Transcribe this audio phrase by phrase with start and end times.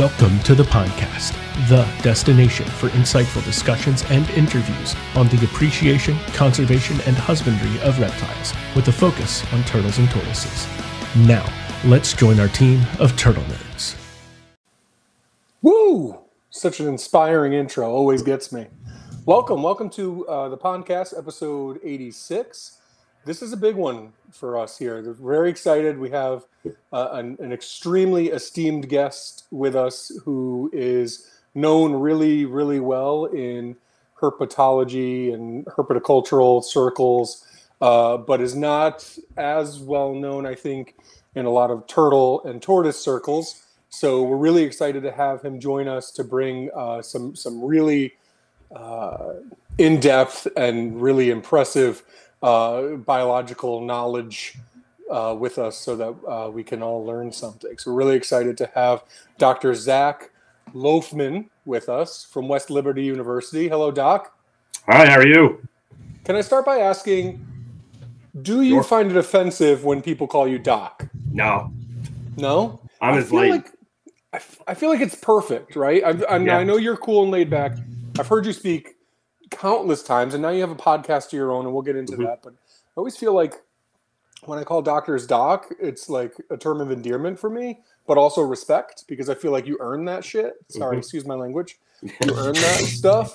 [0.00, 1.36] Welcome to the podcast,
[1.68, 8.54] the destination for insightful discussions and interviews on the appreciation, conservation, and husbandry of reptiles,
[8.74, 10.66] with a focus on turtles and tortoises.
[11.26, 11.46] Now,
[11.84, 13.94] let's join our team of turtle nerds.
[15.60, 16.18] Woo!
[16.48, 18.68] Such an inspiring intro, always gets me.
[19.26, 22.79] Welcome, welcome to uh, the podcast, episode 86.
[23.26, 25.02] This is a big one for us here.
[25.02, 25.98] We're very excited.
[25.98, 26.46] We have
[26.90, 33.76] uh, an, an extremely esteemed guest with us who is known really, really well in
[34.18, 37.46] herpetology and herpetocultural circles,
[37.82, 40.94] uh, but is not as well known, I think,
[41.34, 43.66] in a lot of turtle and tortoise circles.
[43.90, 48.14] So we're really excited to have him join us to bring uh, some some really
[48.74, 49.34] uh,
[49.76, 52.02] in depth and really impressive
[52.42, 54.56] uh, biological knowledge
[55.10, 57.76] uh, with us so that uh, we can all learn something.
[57.78, 59.02] So we're really excited to have
[59.38, 59.74] Dr.
[59.74, 60.30] Zac
[60.72, 63.68] Loughman with us from West Liberty University.
[63.68, 64.36] Hello, Doc.
[64.86, 65.66] Hi, how are you?
[66.24, 67.44] Can I start by asking,
[68.42, 68.82] do you Sure.
[68.84, 71.08] find it offensive when people call you Doc?
[71.32, 71.72] No,
[72.36, 72.80] No?
[73.00, 73.50] I'm as late.
[73.50, 73.70] like
[74.32, 76.04] I, f- I feel like it's perfect, right?
[76.04, 76.58] I, I, Yeah.
[76.58, 77.76] I know you're cool and laid back.
[78.18, 78.94] I've heard you speak
[79.50, 82.16] countless times, and now you have a podcast of your own, and we'll get into
[82.16, 82.26] Mhm.
[82.26, 82.42] that.
[82.42, 82.56] But I
[82.96, 83.54] always feel like
[84.44, 88.40] when I call doctors doc, it's like a term of endearment for me, but also
[88.42, 90.54] respect because I feel like you earn that shit.
[90.68, 91.00] Sorry, Mhm.
[91.00, 91.78] excuse my language.
[92.02, 93.34] You earn that stuff,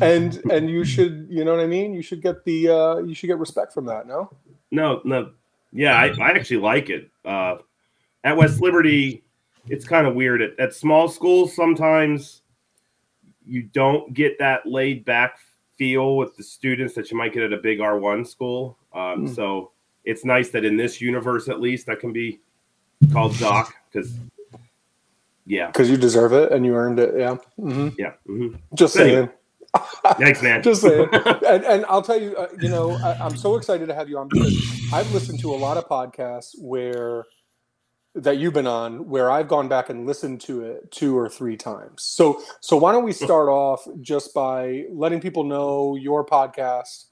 [0.00, 1.92] and and you should, you know what I mean.
[1.92, 4.06] You should get the uh, you should get respect from that.
[4.06, 4.30] No.
[4.70, 5.30] no, no.
[5.72, 7.10] Yeah, I, I actually like it.
[7.24, 7.56] Uh,
[8.24, 9.22] at West Liberty,
[9.68, 10.40] it's kind of weird.
[10.40, 12.40] At, at small schools, sometimes
[13.46, 15.38] you don't get that laid back
[15.78, 18.78] feel with the students that you might get at a big R1 school.
[18.92, 19.34] Um, Mm.
[19.34, 19.70] So
[20.04, 22.40] it's nice that in this universe, at least, I can be
[23.12, 24.18] called Doc because,
[25.46, 27.14] yeah, Because you deserve it and you earned it.
[27.16, 27.36] Yeah.
[27.56, 28.12] hmm yeah.
[28.26, 29.26] hmm Just Anyway.
[29.26, 29.30] saying.
[30.18, 30.62] Thanks, man.
[30.64, 31.08] Just saying.
[31.12, 34.18] and, and I'll tell you, uh, you know, I, I'm so excited to have you
[34.18, 34.56] on because
[34.92, 37.26] I've listened to a lot of podcasts where
[38.16, 41.56] that you've been on where I've gone back and listened to it two or three
[41.56, 42.02] times.
[42.02, 47.04] So, so why don't we start off just by letting people know your podcast,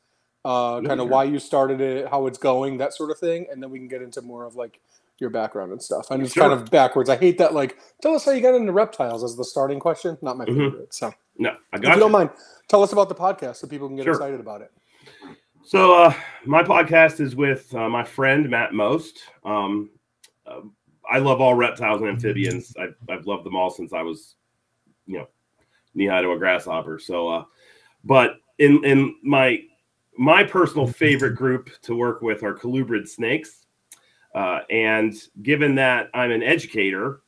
[0.46, 3.62] uh, kind of why you started it, how it's going, that sort of thing, and
[3.62, 4.80] then we can get into more of like
[5.18, 6.10] your background and stuff.
[6.10, 6.48] And it's Sure.
[6.48, 7.08] kind of backwards.
[7.10, 7.54] I hate that.
[7.54, 10.16] Like, tell us how you got into reptiles as the starting question.
[10.22, 10.70] Not my Mhm.
[10.72, 10.94] favorite.
[10.94, 12.00] So, no, I if got you you.
[12.00, 12.30] don't mind,
[12.68, 14.14] tell us about the podcast so people can get Sure.
[14.14, 14.72] excited about it.
[15.62, 16.14] So uh,
[16.44, 19.20] my podcast is with uh, my friend Matt Most.
[19.44, 19.90] Um,
[20.46, 20.60] uh,
[21.10, 22.74] I love all reptiles and amphibians.
[22.78, 24.36] I've, I've loved them all since I was,
[25.06, 25.28] you know,
[25.94, 26.98] knee high to a grasshopper.
[26.98, 27.44] So, uh,
[28.04, 29.62] but in in my
[30.16, 33.66] my personal favorite group to work with are colubrid snakes.
[34.34, 37.20] Uh, and given that I'm an educator,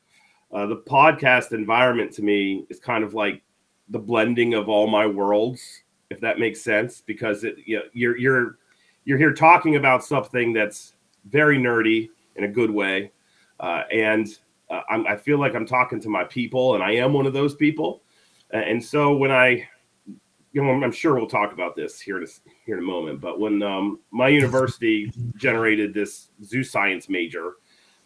[0.53, 3.43] uh, the podcast environment to me is kind of like
[3.91, 8.17] the blending of all my worlds, if that makes sense, because it you know, you're
[8.17, 8.59] you're
[9.05, 10.95] you're here talking about something that's
[11.31, 13.13] very nerdy in a good way,
[13.61, 14.27] uh, and
[14.71, 17.33] uh, I'm, I feel like I'm talking to my people, and I am one of
[17.33, 18.03] those people.
[18.53, 19.69] Uh, and so when I,
[20.53, 22.27] you know, I'm, I'm sure we'll talk about this here in a,
[22.65, 23.21] here in a moment.
[23.21, 27.55] But when um, my university generated this zoo science major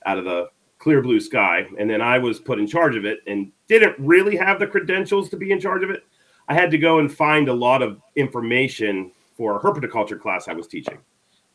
[0.06, 3.20] out of the clear blue sky, and then I was put in charge of it,
[3.26, 6.04] and didn't really have the credentials to be in charge of it.
[6.48, 10.52] I had to go and find a lot of information for a herpetoculture class I
[10.52, 10.98] was teaching.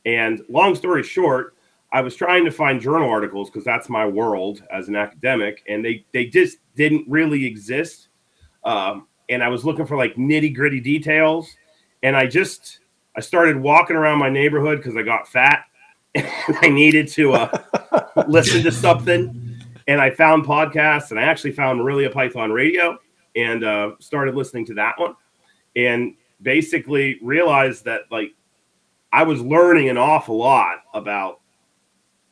[0.05, 1.55] And long story short,
[1.91, 5.83] I was trying to find journal articles because that's my world as an academic, and
[5.83, 8.09] they they just didn't really exist.
[8.63, 11.55] Um, and I was looking for like nitty gritty details,
[12.03, 12.79] and I just
[13.15, 15.65] I started walking around my neighborhood because I got fat,
[16.15, 16.27] and
[16.61, 21.79] I needed to uh, listen to something, and I found podcasts, and I actually found
[21.79, 22.97] Morelia Python Radio,
[23.35, 25.15] and uh, started listening to that one,
[25.75, 28.33] and basically realized that like
[29.13, 31.39] I was learning an awful lot about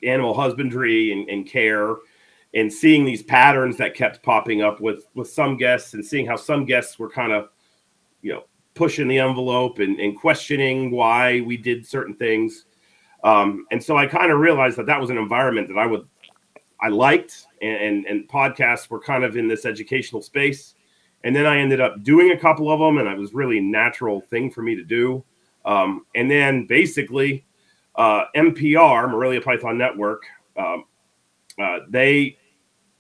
[0.04, 1.96] animal husbandry and, and care
[2.54, 6.36] and seeing these patterns that kept popping up with with some guests and seeing how
[6.36, 7.50] some guests were kind of
[8.22, 8.44] you know
[8.76, 12.66] pushing the envelope and, and questioning why we did certain things.
[13.24, 16.06] Um, and so i kind of realized that that was an environment that i would
[16.82, 20.76] i liked and, and and podcasts were kind of in this educational space.
[21.24, 23.62] And then i ended up doing a couple of them and it was really a
[23.62, 25.24] natural thing for me to do.
[25.66, 27.46] Um, and then basically
[27.96, 30.24] uh, mpr morelia python network
[30.58, 30.86] um,
[31.62, 32.38] uh, they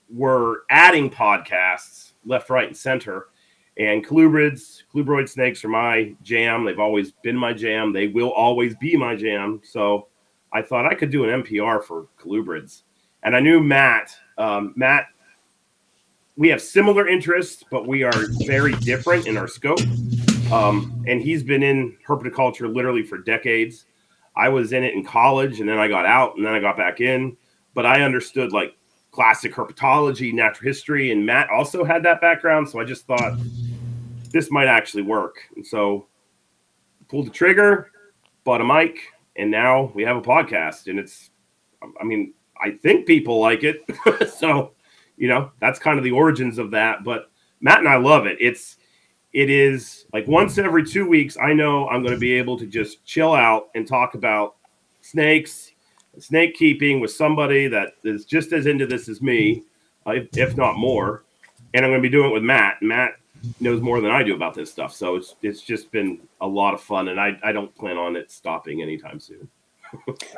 [0.09, 3.27] were adding podcasts left, right, and center.
[3.77, 6.63] And colubrids, colubroid snakes are my jam.
[6.63, 7.91] They've always been my jam.
[7.91, 9.61] They will always be my jam.
[9.63, 10.07] So
[10.51, 12.83] I thought I could do an MPR for colubrids.
[13.23, 14.15] And I knew Matt.
[14.37, 15.07] Um, Matt
[16.35, 19.81] we have similar interests, but we are very different in our scope.
[20.51, 23.85] Um, and he's been in herpetoculture literally for decades.
[24.35, 26.77] I was in it in college, and then I got out, and then I got
[26.77, 27.37] back in.
[27.73, 28.75] But I understood like
[29.11, 32.69] classic herpetology, natural history, and Matt also had that background.
[32.69, 33.37] So I just thought
[34.31, 35.37] this might actually work.
[35.55, 36.07] And so
[37.07, 37.91] pulled the trigger,
[38.43, 38.97] bought a mic,
[39.35, 40.87] and now we have a podcast.
[40.87, 41.29] And it's,
[42.01, 43.81] I mean, I think people like it.
[44.37, 44.73] so,
[45.15, 47.03] you know, that's kind of the origins of that.
[47.03, 47.31] But
[47.61, 48.37] Matt and I love it.
[48.39, 48.77] It's,
[49.33, 52.67] it is like once every two weeks, I know I'm going to be able to
[52.67, 54.55] just chill out and talk about
[55.01, 55.71] snakes,
[56.19, 59.63] snake keeping with somebody that is just as into this as me,
[60.05, 61.23] if, if not more.
[61.73, 62.81] And I'm going to be doing it with Matt.
[62.81, 63.15] Matt
[63.59, 64.93] knows more than I do about this stuff.
[64.93, 68.15] So it's it's just been a lot of fun, and I, I don't plan on
[68.15, 69.49] it stopping anytime soon.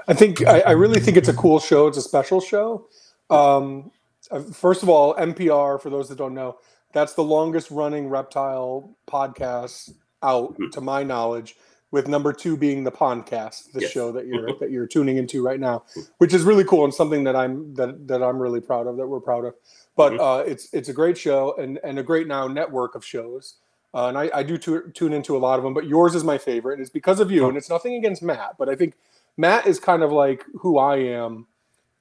[0.07, 1.88] I think I, I, really think it's a cool show.
[1.88, 2.88] It's a special show.
[3.30, 3.92] Um,
[4.30, 6.57] uh, first of all, MPR for those that don't know,
[6.95, 9.92] that's the longest running reptile podcast
[10.24, 10.69] out, mm-hmm.
[10.69, 11.57] to my knowledge.
[11.92, 13.92] With number two being the podcast, the yes.
[13.92, 15.83] show that you're that you're tuning into right now,
[16.18, 18.97] which is really cool and something that I'm that that I'm really proud of.
[18.97, 19.53] That we're proud of.
[19.95, 20.21] But mm-hmm.
[20.21, 23.56] uh, it's it's a great show and and a great now network of shows.
[23.94, 26.24] Uh, and I, I do t- tune into a lot of them, but yours is
[26.25, 27.47] my favorite, and it's because of you.
[27.47, 28.95] And it's nothing against Matt, but I think
[29.38, 31.47] Matt is kind of like who I am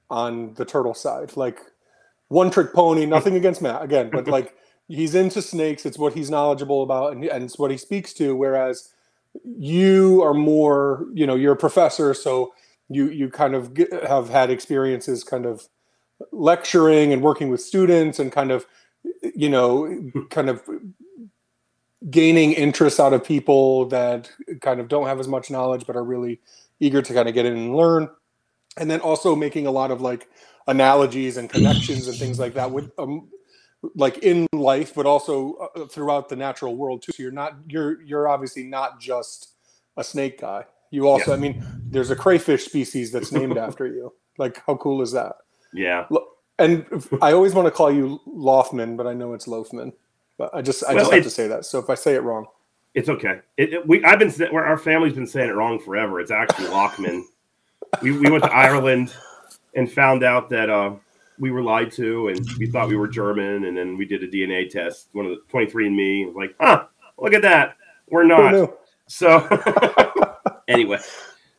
[0.09, 1.59] on the turtle side, like
[2.27, 3.05] one trick pony.
[3.05, 4.55] Nothing against Matt again, but like
[4.87, 5.85] he's into snakes.
[5.85, 8.35] It's what he's knowledgeable about, and, and it's what he speaks to.
[8.35, 8.89] Whereas
[9.43, 12.53] you are more, you know, you're a professor, so
[12.89, 15.67] you you kind of get, have had experiences, kind of
[16.31, 18.65] lecturing and working with students and kind of
[19.35, 20.61] you know kind of
[22.09, 24.29] gaining interest out of people that
[24.61, 26.39] kind of don't have as much knowledge but are really
[26.79, 28.09] eager to kind of get in and learn
[28.77, 30.27] and then also making a lot of like
[30.67, 33.27] analogies and connections and things like that with um,
[33.95, 38.01] like in life but also uh, throughout the natural world too so you're not you're
[38.01, 39.53] you're obviously not just
[39.97, 41.37] a snake guy you also yeah.
[41.37, 45.35] i mean there's a crayfish species that's named after you like how cool is that
[45.75, 46.07] yeah.
[46.57, 46.85] And
[47.21, 49.91] I always want to call you Loafman, but I know it's Loafman.
[50.37, 51.65] But I just I well, just have to say that.
[51.65, 52.45] So if I say it wrong,
[52.93, 53.39] it's okay.
[53.57, 56.19] It, it, we I've been where our family's been saying it wrong forever.
[56.19, 57.25] It's actually Lockman.
[58.01, 59.13] we we went to Ireland
[59.75, 60.95] and found out that uh,
[61.39, 64.27] we were lied to, and we thought we were German, and then we did a
[64.27, 65.09] DNA test.
[65.11, 66.85] One of the 23andMe was like, huh,
[67.17, 67.77] look at that,
[68.09, 68.73] we're not.
[69.07, 69.47] So
[70.67, 70.99] anyway,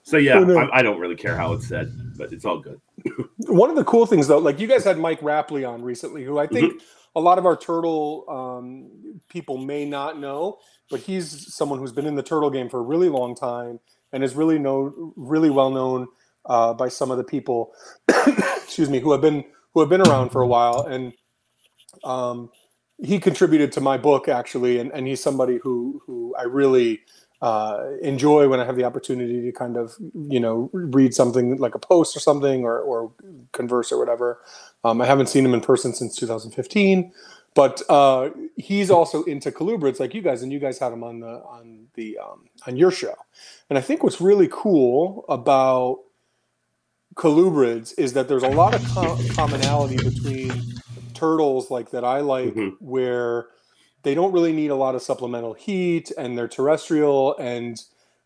[0.02, 2.80] so yeah, I, I, don't really care how it's said, but it's all good.
[3.46, 6.38] One of the cool things though, like you guys had Mike Rapley on recently, who
[6.38, 7.18] I think mm-hmm.
[7.18, 10.58] a lot of our turtle um, people may not know,
[10.90, 13.78] but he's someone who's been in the turtle game for a really long time
[14.12, 16.08] and is really known, really well known
[16.46, 17.72] uh, by some of the people,
[18.08, 19.44] excuse me, who have been
[19.76, 21.12] who have been around for a while, and
[22.02, 22.50] um,
[22.96, 27.02] he contributed to my book actually, and, and he's somebody who who I really
[27.42, 31.74] uh, enjoy when I have the opportunity to kind of, you know, read something like
[31.74, 33.12] a post or something or, or
[33.52, 34.40] converse or whatever.
[34.82, 37.12] Um, I haven't seen him in person since 2015,
[37.54, 41.20] but uh, he's also into colubrids like you guys, and you guys had him on
[41.20, 43.14] the on the um, on your show.
[43.68, 45.98] And I think what's really cool about
[47.16, 50.52] colubrids is that there's a lot of com- commonality between
[51.14, 52.84] turtles like that I like, mm-hmm.
[52.84, 53.46] where
[54.02, 57.80] they don't really need a lot of supplemental heat and they're terrestrial and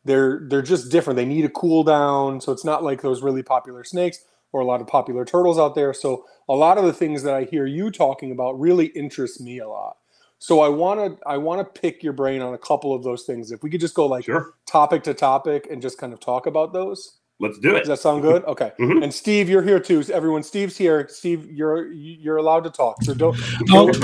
[0.05, 1.17] they're they're just different.
[1.17, 4.65] They need a cool down, so it's not like those really popular snakes or a
[4.65, 5.95] lot of popular turtles out there.
[5.95, 9.59] So a lot of the things that I hear you talking about really interest me
[9.59, 9.97] a lot.
[10.39, 13.25] So I want to I want to pick your brain on a couple of those
[13.25, 13.53] things.
[13.53, 14.55] If we could just go like sure.
[14.67, 17.20] topic to topic and just kind of talk about those.
[17.41, 17.81] Let's do it.
[17.81, 18.45] Does that sound good?
[18.45, 18.73] Okay.
[18.79, 19.03] Mm-hmm.
[19.03, 20.05] And Steve, you're here too.
[20.13, 21.09] Everyone, Steve's here.
[21.09, 23.03] Steve, you're you're allowed to talk.
[23.03, 23.37] So don't.
[23.65, 23.97] don't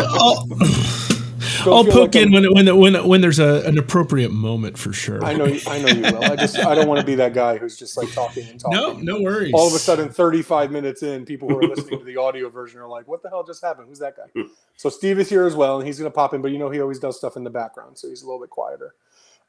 [1.61, 5.23] I'll poke like in when when when when there's a, an appropriate moment for sure.
[5.25, 6.25] I know I know you will.
[6.25, 9.05] I just I don't want to be that guy who's just like talking and talking.
[9.05, 9.53] No, no worries.
[9.55, 12.81] All of a sudden, 35 minutes in, people who are listening to the audio version
[12.81, 13.89] are like, "What the hell just happened?
[13.89, 14.43] Who's that guy?"
[14.77, 16.43] So Steve is here as well, and he's going to pop in.
[16.43, 18.51] But you know, he always does stuff in the background, so he's a little bit
[18.51, 18.95] quieter.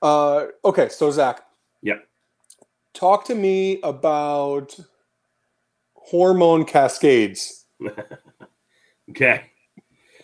[0.02, 1.44] Uh, okay, so Zac.
[1.82, 1.96] Yeah.
[2.98, 4.76] Talk to me about
[5.94, 7.66] hormone cascades.
[9.12, 9.52] okay.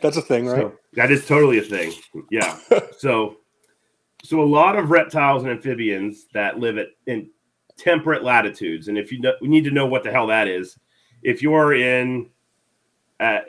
[0.01, 0.57] That's a thing, right?
[0.57, 1.93] So, that is totally a thing.
[2.31, 2.57] Yeah.
[2.97, 3.37] so,
[4.23, 7.29] so a lot of reptiles and amphibians that live at in
[7.77, 10.75] temperate latitudes, and if you know, we need to know what the hell that is.
[11.21, 12.31] If you're in,
[13.19, 13.41] uh,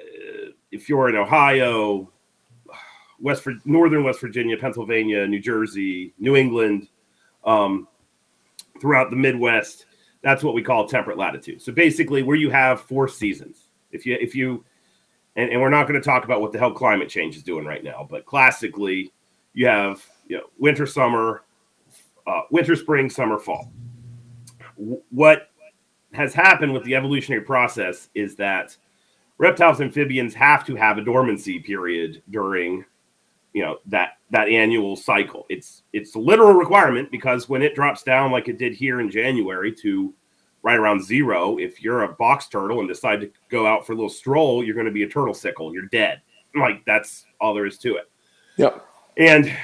[0.71, 2.13] if you're in Ohio,
[3.21, 6.89] West northern West Virginia, Pennsylvania, New Jersey, New England,
[7.47, 7.89] um,
[8.81, 9.87] throughout the Midwest,
[10.23, 11.61] that's what we call temperate latitude.
[11.61, 13.69] So basically, where you have four seasons.
[13.93, 14.65] If you if you
[15.37, 17.65] and, and we're not going to talk about what the hell climate change is doing
[17.65, 19.13] right now, but classically,
[19.53, 21.43] you have you know winter, summer,
[22.27, 23.73] uh, winter, spring, summer, fall.
[25.11, 25.51] What
[26.13, 28.77] has happened with the evolutionary process is that
[29.39, 32.85] reptiles amphibians have to have a dormancy period during
[33.53, 38.03] you know that that annual cycle it's it's a literal requirement because when it drops
[38.03, 40.13] down like it did here in january to
[40.63, 43.95] right around zero if you're a box turtle and decide to go out for a
[43.95, 46.21] little stroll you're going to be a turtle sickle you're dead
[46.57, 48.11] like that's all there is to it
[48.57, 48.85] Yep.
[49.17, 49.57] and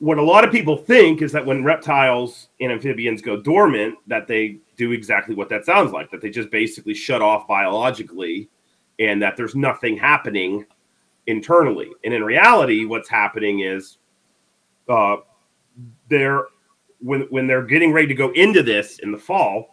[0.00, 4.28] what a lot of people think is that when reptiles and amphibians go dormant, that
[4.28, 8.48] they do exactly what that sounds like, that they just basically shut off biologically
[9.00, 10.64] and that there's nothing happening
[11.26, 11.90] internally.
[12.04, 13.97] And in reality, what's happening is
[14.88, 15.18] uh,
[16.08, 16.44] they're
[17.00, 19.68] when when they're getting ready to go into this in the fall,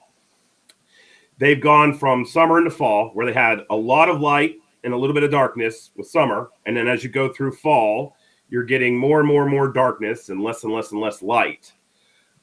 [1.37, 4.97] they've gone from summer into fall where they had a lot of light and a
[4.97, 8.15] little bit of darkness with summer, and then as you go through fall,
[8.49, 11.73] you're getting more and more and more darkness and less and less and less light.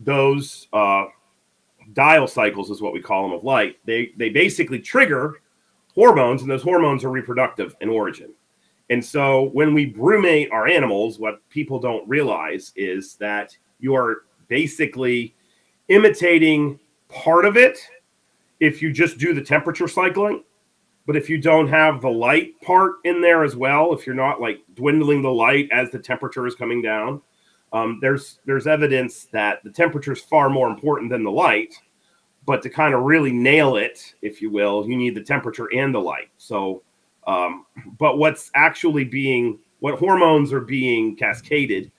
[0.00, 1.04] Those uh,
[1.92, 3.76] diel cycles is what we call them of light.
[3.84, 5.40] They they basically trigger
[5.94, 8.34] hormones, and those hormones are reproductive in origin.
[8.92, 14.24] And so when we brumate our animals, what people don't realize is that you are
[14.48, 15.34] basically
[15.88, 17.78] imitating part of it
[18.60, 20.44] if you just do the temperature cycling.
[21.06, 24.42] But if you don't have the light part in there as well, if you're not
[24.42, 27.22] like dwindling the light as the temperature is coming down,
[27.72, 31.74] um, there's there's evidence that the temperature is far more important than the light.
[32.44, 35.94] But to kind of really nail it, if you will, you need the temperature and
[35.94, 36.28] the light.
[36.36, 36.82] So,
[37.26, 37.66] um,
[37.98, 41.90] but what's actually being what hormones are being cascaded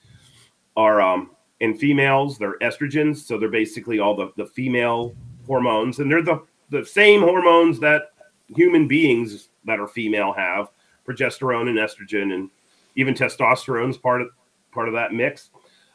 [0.75, 3.17] are um, in females, they're estrogens.
[3.17, 5.15] So they're basically all the, the female
[5.45, 8.11] hormones, and they're the, the same hormones that
[8.47, 10.69] human beings that are female have
[11.07, 12.49] progesterone and estrogen and
[12.95, 14.29] even testosterone is part of
[14.71, 15.49] part of that mix.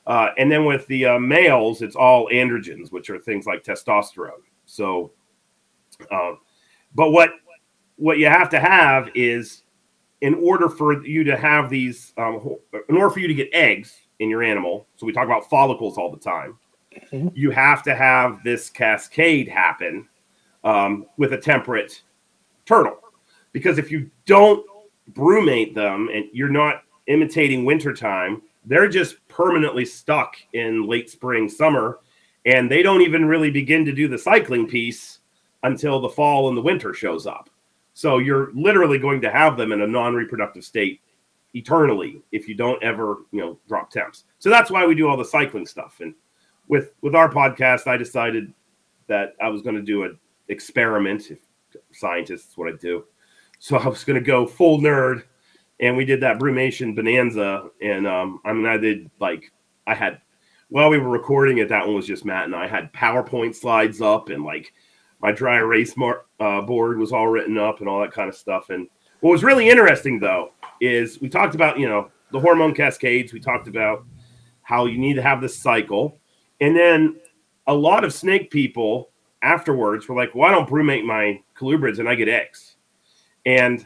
[0.06, 4.40] Uh, and then with the uh, males, it's all androgens, which are things like testosterone.
[4.64, 5.12] So,
[6.10, 6.32] uh,
[6.94, 7.30] but what
[7.98, 9.62] what you have to have is
[10.20, 12.56] in order for you to have these, um,
[12.88, 14.86] in order for you to get eggs in your animal.
[14.96, 16.58] So we talk about follicles all the time.
[17.12, 17.30] Mhm.
[17.34, 20.08] You have to have this cascade happen
[20.64, 22.02] um, with a temperate
[22.66, 22.98] turtle,
[23.52, 24.66] because if you don't
[25.12, 32.00] brumate them and you're not imitating wintertime, they're just permanently stuck in late spring, summer,
[32.44, 35.20] and they don't even really begin to do the cycling piece
[35.62, 37.48] until the fall and the winter shows up.
[37.98, 41.00] So you're literally going to have them in a non-reproductive state
[41.54, 44.22] eternally if you don't ever, you know, drop temps.
[44.38, 45.96] So that's why we do all the cycling stuff.
[45.98, 46.14] And
[46.68, 48.54] with with our podcast, I decided
[49.08, 51.32] that I was going to do an experiment.
[51.32, 51.40] If
[51.90, 53.04] scientists, what I do.
[53.58, 55.24] So I was going to go full nerd,
[55.80, 57.68] and we did that brumation bonanza.
[57.82, 59.50] And um, I mean, I did like
[59.88, 60.20] I had
[60.68, 61.68] while we were recording it.
[61.68, 64.72] That one was just Matt and I had PowerPoint slides up, and like
[65.20, 65.94] my dry erase
[66.40, 68.70] uh, board was all written up, and all that kind of stuff.
[68.70, 68.88] And
[69.20, 73.32] what was really interesting though is we talked about you know the hormone cascades.
[73.32, 74.04] We talked about
[74.62, 76.18] how you need to have this cycle,
[76.60, 77.16] and then
[77.66, 79.10] a lot of snake people
[79.42, 82.76] afterwards were like, "Well, I don't brumate my colubrids and I get eggs."
[83.46, 83.84] And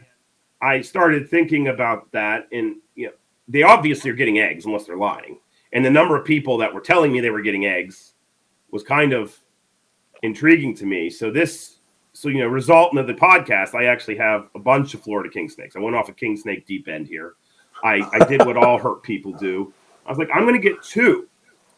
[0.61, 3.13] I started thinking about that, and you know,
[3.49, 5.39] they obviously are getting eggs unless they're lying.
[5.73, 8.15] And the number of people that were telling me they were getting eggs
[8.71, 9.39] was kind of
[10.23, 11.11] intriguing to me.
[11.11, 11.79] So this,
[12.13, 15.49] so you know, resultant of the podcast, I actually have a bunch of Florida king
[15.49, 15.77] snakes.
[15.77, 17.35] I went off a king snake deep end here.
[17.85, 19.73] I, I did what all herp people do.
[20.07, 21.29] I was like, I'm going to get two,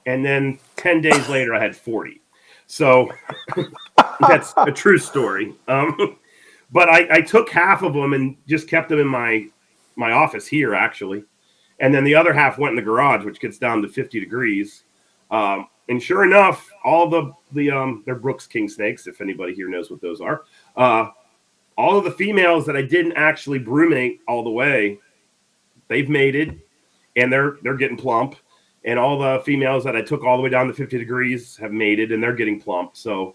[0.06, 2.20] and then ten days later, I had forty.
[2.66, 3.10] So
[4.20, 5.54] that's a true story.
[5.68, 6.18] Um,
[6.72, 9.46] but I, I took half of them and just kept them in my
[9.96, 11.24] my office here actually,
[11.80, 14.84] and then the other half went in the garage, which gets down to 50 degrees.
[15.30, 19.06] Um, and sure enough, all the the um, they're Brooks king snakes.
[19.06, 20.44] If anybody here knows what those are,
[20.76, 21.08] uh,
[21.76, 24.98] all of the females that I didn't actually brumate all the way,
[25.88, 26.60] they've mated,
[27.16, 28.36] and they're they're getting plump.
[28.86, 31.72] And all the females that I took all the way down to 50 degrees have
[31.72, 32.96] mated, and they're getting plump.
[32.98, 33.34] So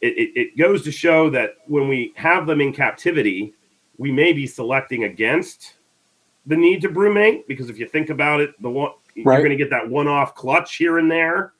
[0.00, 3.54] it, it, it goes to show that when we have them in captivity,
[3.98, 5.74] we may be selecting against
[6.46, 9.56] the need to brumate because if you think about it, the one you're going to
[9.56, 11.52] get that one-off clutch here and there,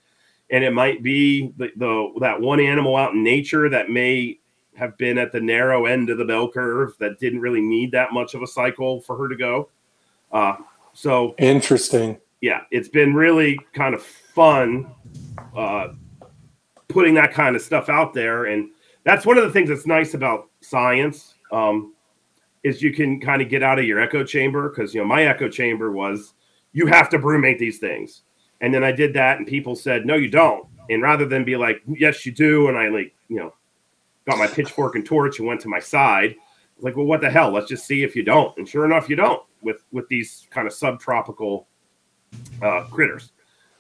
[0.51, 4.39] and it might be the, the that one animal out in nature that may
[4.75, 8.13] have been at the narrow end of the bell curve that didn't really need that
[8.13, 9.69] much of a cycle for her to go.
[10.31, 10.57] Uh,
[10.95, 12.19] so Interesting.
[12.41, 14.91] yeah, it's been really kind of fun
[15.57, 15.89] uh,
[16.89, 18.71] putting that kind of stuff out there, and
[19.05, 21.35] that's one of the things that's nice about science.
[21.51, 21.95] Um,
[22.63, 25.25] is you can kind of get out of your echo chamber because you know my
[25.25, 26.35] echo chamber was
[26.73, 28.23] you have to brumate these things,
[28.61, 30.67] and then I did that, and people said no, you don't.
[30.91, 33.55] And rather than be like yes, you do, and I like you know
[34.27, 36.35] got my pitchfork and torch and went to my side,
[36.81, 37.51] like well, what the hell?
[37.51, 38.57] Let's just see if you don't.
[38.59, 41.67] And sure enough, you don't with with these kind of subtropical
[42.63, 43.33] uh, critters.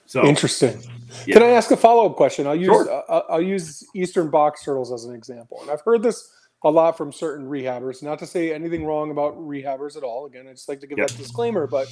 [0.06, 0.82] So interesting.
[1.26, 1.34] Yeah.
[1.34, 2.46] Can I ask a follow up question?
[2.46, 3.04] I'll use sure.
[3.08, 6.30] uh, I'll use eastern box turtles as an example, and I've heard this
[6.64, 8.02] a lot from certain rehabbers.
[8.02, 10.26] Not to say anything wrong about rehabbers at all.
[10.26, 11.88] Again, I just like to give that disclaimer, but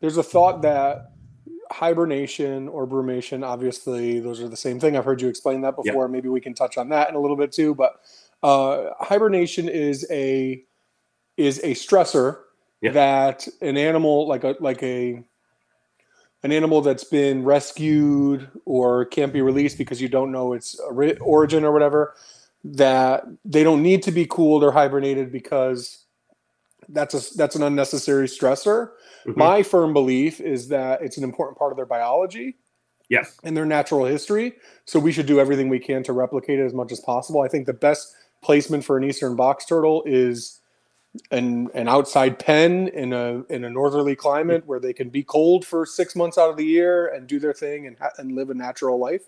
[0.00, 1.12] there's a thought that
[1.70, 4.96] hibernation or brumation, obviously, those are the same thing.
[4.96, 6.08] I've heard you explain that before.
[6.08, 7.74] Maybe we can touch on that in a little bit too.
[7.74, 8.00] But
[8.42, 10.62] uh, hibernation is a
[11.36, 12.40] is a stressor
[12.92, 15.22] that an animal like a like a
[16.42, 21.64] an animal that's been rescued or can't be released because you don't know its origin
[21.64, 22.14] or whatever
[22.62, 26.04] that they don't need to be cooled or hibernated because
[26.90, 28.90] that's a that's an unnecessary stressor.
[29.26, 29.38] Mm-hmm.
[29.38, 32.56] My firm belief is that it's an important part of their biology.
[33.10, 33.38] Yes.
[33.44, 34.54] And their natural history.
[34.86, 37.42] So we should do everything we can to replicate it as much as possible.
[37.42, 40.60] I think the best placement for an eastern box turtle is
[41.30, 45.64] an an outside pen in a in a northerly climate where they can be cold
[45.64, 48.54] for six months out of the year and do their thing and and live a
[48.54, 49.22] natural life.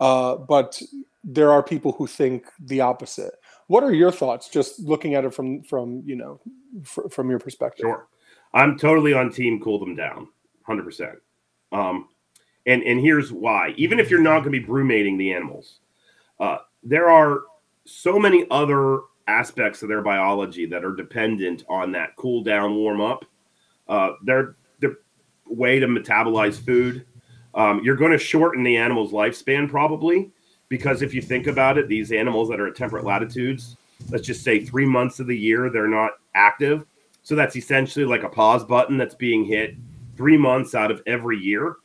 [0.00, 0.80] Uh, but
[1.24, 3.34] there are people who think the opposite.
[3.66, 6.40] What are your thoughts, just looking at it from from you know
[6.82, 7.84] fr- from your perspective?
[7.84, 8.08] Sure,
[8.54, 9.60] I'm totally on team.
[9.60, 10.28] Cool them down,
[10.64, 11.18] hundred um, percent.
[12.66, 13.74] And and here's why.
[13.76, 15.80] Even if you're not going to be brumating the animals,
[16.38, 17.42] uh, there are
[17.84, 23.00] so many other aspects of their biology that are dependent on that cool down, warm
[23.00, 23.24] up.
[23.88, 24.96] Uh, their their
[25.46, 27.06] way to metabolize food.
[27.54, 30.30] Um, you're going to shorten the animal's lifespan probably
[30.68, 33.76] because if you think about it, these animals that are at temperate latitudes,
[34.10, 36.84] let's just say three months of the year, they're not active.
[37.28, 39.76] So that's essentially like a pause button that's being hit
[40.16, 41.76] three months out of every year.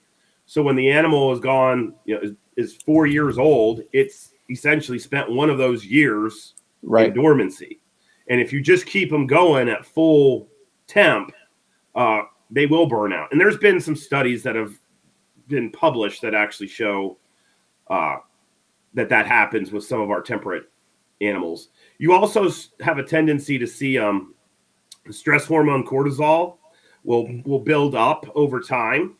[0.45, 4.97] So when the animal is gone, you know, is, is four years old, it's essentially
[4.97, 7.07] spent one of those years right.
[7.07, 7.81] in dormancy.
[8.29, 10.47] And if you just keep them going at full
[10.87, 11.33] temp,
[11.93, 13.29] uh, they will burn out.
[13.33, 14.73] And there's been some studies that have
[15.49, 17.17] been published that actually show
[17.89, 18.15] uh,
[18.93, 20.71] that that happens with some of our temperate
[21.19, 21.67] animals.
[21.97, 24.32] You also have a tendency to see um,
[25.11, 26.57] stress hormone cortisol
[27.03, 29.15] will will build up over time.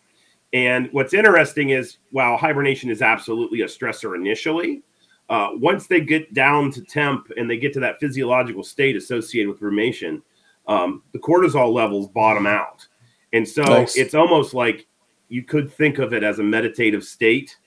[0.54, 4.84] And what's interesting is while hibernation is absolutely a stressor initially,
[5.30, 9.50] uh, once they get down to temp and they get to that physiological state associated
[9.50, 10.22] with brumation,
[10.67, 12.88] um, the cortisol levels bottom out.
[13.34, 13.98] And so nice.
[13.98, 14.86] it's almost like
[15.30, 17.58] you could think of it as a meditative state.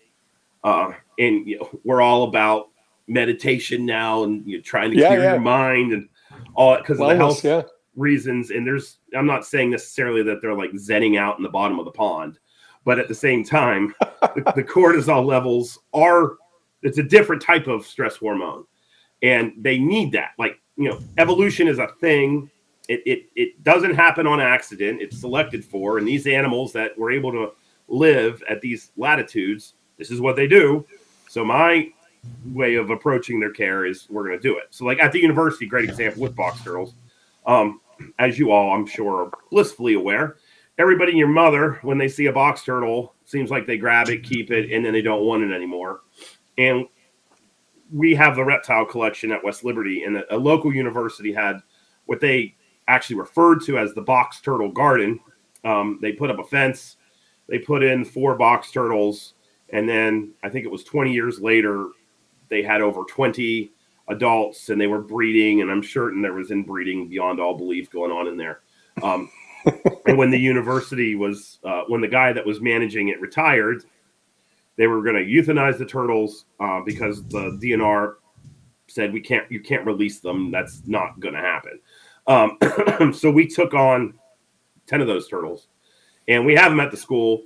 [0.62, 2.68] Uh, and you know, we're all about
[3.08, 5.32] meditation now and you know, trying to yeah, clear yeah.
[5.32, 6.08] your mind and
[6.54, 7.62] all because of the health yeah.
[7.96, 8.50] Reasons.
[8.50, 11.84] And there's, I'm not saying necessarily that they're like zenning out in the bottom of
[11.84, 12.38] the pond,
[12.84, 16.36] but at the same time, the, the cortisol levels are,
[16.82, 18.64] it's a different type of stress hormone
[19.22, 20.32] and they need that.
[20.38, 22.50] Like, you know, evolution is a thing.
[22.88, 25.00] It, it, it doesn't happen on accident.
[25.00, 25.98] It's selected for.
[25.98, 27.52] And these animals that were able to
[27.88, 30.86] live at these latitudes, this is what they do.
[31.28, 31.90] So my
[32.52, 34.66] way of approaching their care is we're going to do it.
[34.70, 36.94] So like at the university, great example with box turtles.
[37.46, 37.80] Um,
[38.18, 40.36] as you all, I'm sure, are blissfully aware,
[40.78, 44.22] everybody and your mother, when they see a box turtle, seems like they grab it,
[44.22, 46.00] keep it, and then they don't want it anymore.
[46.58, 46.86] And
[47.92, 51.60] we have the reptile collection at West Liberty, and a, a local university had
[52.06, 52.54] what they
[52.88, 55.20] actually referred to as the box turtle garden.
[55.64, 56.96] Um, they put up a fence,
[57.48, 59.34] they put in four box turtles,
[59.70, 61.88] and then I think it was 20 years later,
[62.48, 63.72] they had over 20
[64.08, 65.60] adults and they were breeding.
[65.60, 68.60] And I'm certain there was inbreeding beyond all belief going on in there.
[69.02, 69.30] Um,
[70.06, 73.84] and when the university was, uh, when the guy that was managing it retired,
[74.76, 78.14] they were going to euthanize the turtles uh, because the DNR
[78.88, 80.50] said we can't, you can't release them.
[80.50, 81.80] That's not going to happen.
[82.26, 84.14] Um, so we took on
[84.86, 85.68] 10 of those turtles
[86.28, 87.44] and we have them at the school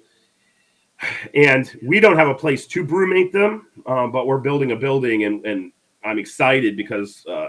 [1.35, 5.25] and we don't have a place to brumate them, uh, but we're building a building,
[5.25, 5.73] and, and
[6.05, 7.49] I'm excited because uh,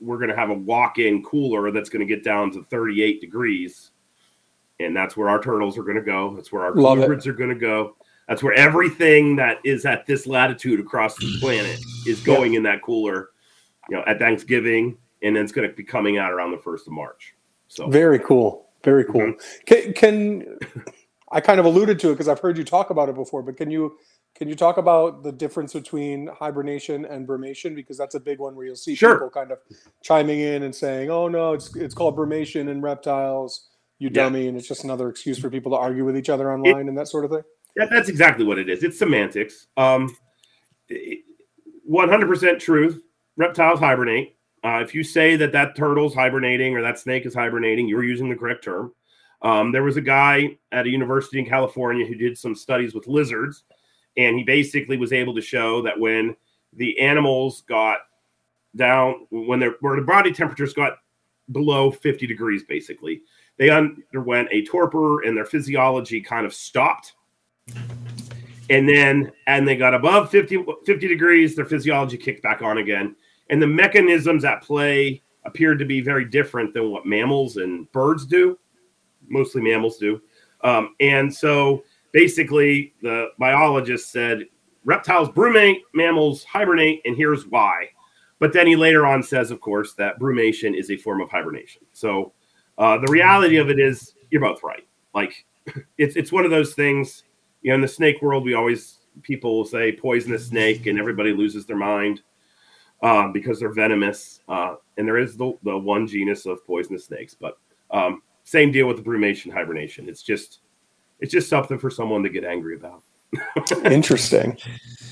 [0.00, 3.90] we're going to have a walk-in cooler that's going to get down to 38 degrees,
[4.80, 6.34] and that's where our turtles are going to go.
[6.34, 7.96] That's where our colubrids are going to go.
[8.28, 12.58] That's where everything that is at this latitude across the planet is going yeah.
[12.58, 13.30] in that cooler.
[13.88, 16.88] You know, at Thanksgiving, and then it's going to be coming out around the first
[16.88, 17.36] of March.
[17.68, 19.20] So very cool, very cool.
[19.20, 19.64] Mm-hmm.
[19.64, 20.58] Can, can
[21.30, 23.56] I kind of alluded to it because I've heard you talk about it before, but
[23.56, 23.96] can you
[24.36, 27.74] Can you talk about the difference between hibernation and brumation?
[27.74, 29.14] Because that's a big one where you'll see Sure.
[29.14, 29.58] people kind of
[30.02, 34.24] chiming in and saying, "Oh no, it's it's called brumation in reptiles." You Yeah.
[34.24, 36.98] dummy, and it's just another excuse for people to argue with each other online and
[36.98, 37.42] that sort of thing.
[37.76, 38.82] That, that's exactly what it is.
[38.84, 39.68] It's semantics.
[39.78, 40.14] Um,
[41.84, 43.00] one hundred percent truth.
[43.38, 44.36] Reptiles hibernate.
[44.64, 48.28] Uh, if you say that that turtle's hibernating or that snake is hibernating, you're using
[48.28, 48.92] the correct term.
[49.42, 53.06] Um, there was a guy at a university in California who did some studies with
[53.06, 53.64] lizards,
[54.16, 56.36] and he basically was able to show that when
[56.72, 57.98] the animals got
[58.74, 60.98] down, when their where the body temperatures got
[61.52, 63.22] below 50 degrees, basically,
[63.58, 67.14] they underwent a torpor and their physiology kind of stopped.
[68.68, 73.14] And then, and they got above 50, 50 degrees, their physiology kicked back on again.
[73.48, 78.26] And the mechanisms at play appeared to be very different than what mammals and birds
[78.26, 78.58] do.
[79.28, 80.20] Mostly mammals do.
[80.62, 81.84] Um, and so
[82.16, 84.46] basically, the biologist said
[84.86, 87.90] reptiles brumate, mammals hibernate, and here's why.
[88.38, 91.82] But then he later on says, of course, that brumation is a form of hibernation.
[91.92, 92.32] So
[92.78, 94.86] uh, the reality of it is, you're both right.
[95.14, 95.44] Like
[95.98, 97.24] it's it's one of those things.
[97.60, 101.34] You know, in the snake world, we always people will say poisonous snake, and everybody
[101.34, 102.22] loses their mind
[103.02, 104.40] um, because they're venomous.
[104.48, 107.58] Uh, and there is the, the one genus of poisonous snakes, but
[107.90, 110.08] um, same deal with the brumation hibernation.
[110.08, 110.60] It's just
[111.20, 113.02] it's just something for someone to get angry about.
[113.84, 114.56] Interesting.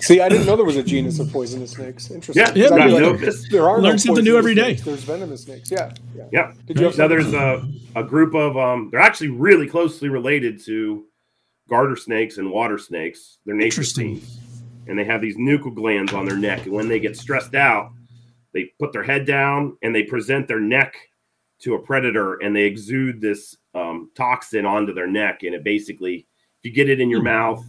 [0.01, 2.11] See, I didn't know there was a genus of poisonous snakes.
[2.11, 2.45] Interesting.
[2.47, 4.75] Yeah, Yeah, 'Cause I'd like, know there are Learn no something new every day.
[4.77, 4.83] snakes.
[4.83, 5.71] There's venomous snakes.
[5.71, 5.93] Yeah.
[6.17, 6.25] Yeah.
[6.33, 6.53] Yeah.
[6.67, 7.09] Did you Now something?
[7.09, 11.05] there's a, a group of um they're actually really closely related to
[11.69, 13.39] garter snakes and water snakes.
[13.47, 14.17] They're Interesting.
[14.21, 14.39] natricines.
[14.87, 16.65] And they have these nuchal glands on their neck.
[16.67, 17.91] And when they get stressed out,
[18.53, 20.95] they put their head down and they present their neck
[21.65, 25.43] to a predator and they exude this um, toxin onto their neck.
[25.43, 26.27] And it basically,
[26.59, 27.25] if you get it in your Hmm.
[27.27, 27.65] mouth,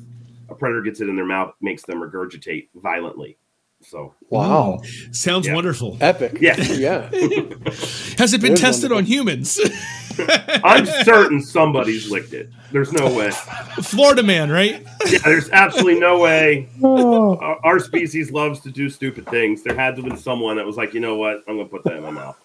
[0.50, 3.38] a predator gets it in their mouth, makes them regurgitate violently.
[3.82, 4.82] So, wow.
[5.12, 5.54] Sounds Yeah.
[5.54, 5.98] wonderful.
[6.02, 6.38] Epic.
[6.40, 6.56] Yeah.
[6.74, 7.10] Yeah.
[8.18, 8.98] Has it been It is tested wonderful.
[8.98, 9.60] on humans?
[10.64, 12.50] I'm certain somebody's licked it.
[12.72, 13.32] There's no way.
[13.82, 14.82] Florida man, right?
[15.08, 16.70] Yeah, there's absolutely no way.
[16.82, 17.36] Oh.
[17.38, 19.62] Our, our species loves to do stupid things.
[19.64, 21.84] There had to have been someone that was like, you know what, I'm gonna put
[21.84, 22.38] that in my mouth.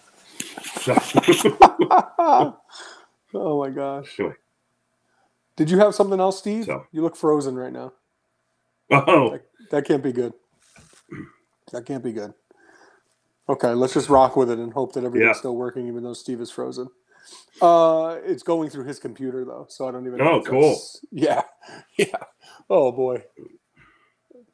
[0.81, 0.95] So,
[3.33, 4.19] oh my gosh.
[4.19, 4.35] Anyway.
[5.55, 6.65] Did you have something else, Steve?
[6.65, 6.85] So.
[6.91, 7.93] You look frozen right now.
[8.91, 9.39] oh,
[9.71, 10.33] That can't be good.
[11.71, 12.33] That can't be good.
[13.49, 15.39] Okay, let's just rock with it and hope that everything's Yeah.
[15.39, 16.89] still working, even though Steve is frozen.
[17.61, 20.21] Uh, it's going through his computer though, so I don't even.
[20.21, 20.81] Oh, cool.
[21.11, 21.43] Yeah,
[21.97, 22.23] yeah.
[22.69, 23.23] Oh boy,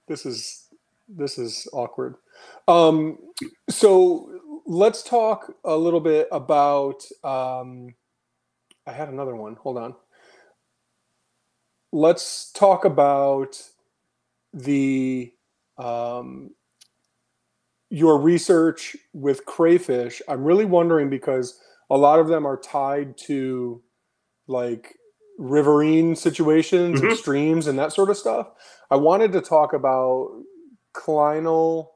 [0.07, 0.67] this is
[1.07, 2.15] this is awkward.
[2.67, 3.17] Um,
[3.69, 4.37] so
[4.67, 7.06] let's talk a little bit about.
[7.23, 7.95] Um,
[8.88, 9.56] I had another one.
[9.58, 9.95] Hold on.
[11.93, 13.62] Let's talk about
[14.53, 15.34] the
[15.77, 16.51] um,
[17.89, 20.21] your research with crayfish.
[20.27, 23.82] I'm really wondering because a lot of them are tied to
[24.47, 24.95] like
[25.39, 27.17] riverine situations and Mhm.
[27.17, 28.49] streams and that sort of stuff.
[28.91, 30.43] I wanted to talk about
[30.95, 31.89] clinal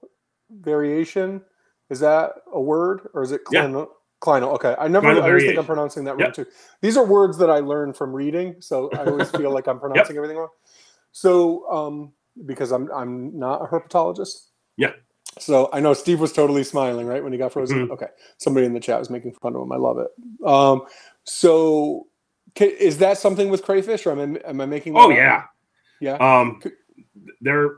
[0.52, 1.44] variation.
[1.92, 3.64] Is that a word or is it Yeah.
[3.64, 3.90] clinal?
[4.24, 4.56] Clinal.
[4.56, 4.76] Okay.
[4.80, 5.08] I never.
[5.22, 6.20] I always think I'm pronouncing that Yep.
[6.20, 6.48] wrong too.
[6.82, 10.18] These are words that I learned from reading, so I always feel like I'm pronouncing
[10.18, 10.50] everything wrong.
[11.14, 12.14] So, um,
[12.48, 14.48] because I'm I'm not a herpetologist.
[14.78, 14.94] Yeah.
[15.40, 17.88] So I know Steve was totally smiling right when he got frozen.
[17.88, 17.92] Mhm.
[17.92, 18.08] Okay,
[18.40, 19.72] somebody in the chat was making fun of him.
[19.74, 20.10] I love it.
[20.48, 20.84] Um,
[21.26, 22.08] so
[22.60, 24.98] is that something with crayfish, or am I am I making?
[24.98, 25.18] oh up?
[25.18, 25.44] yeah.
[26.00, 26.16] yeah.
[26.18, 26.62] Um,
[27.42, 27.78] they're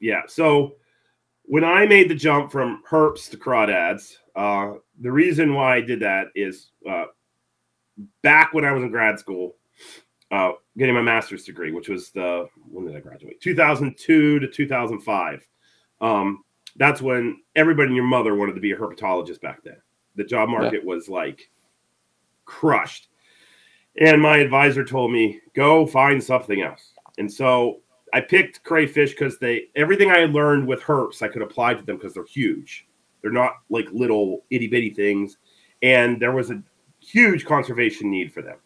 [0.00, 0.22] yeah.
[0.28, 0.74] So
[1.44, 6.00] when I made the jump from herps to crawdads, uh, the reason why I did
[6.00, 7.04] that is uh,
[8.22, 9.56] back when I was in grad school,
[10.30, 13.40] uh, getting my master's degree, which was the when did I graduate?
[13.40, 15.46] 2002 to 2005.
[16.00, 16.44] Um,
[16.76, 19.76] that's when everybody and your mother wanted to be a herpetologist back then.
[20.16, 21.50] The job market was like
[22.44, 23.08] crushed.
[24.00, 26.94] And my advisor told me, go find something else.
[27.18, 27.80] And so
[28.14, 31.96] I picked crayfish because they everything I learned with herps I could apply to them
[31.96, 32.86] because they're huge.
[33.20, 35.38] They're not like little itty bitty things.
[35.82, 36.62] And there was a
[37.00, 38.58] huge conservation need for them.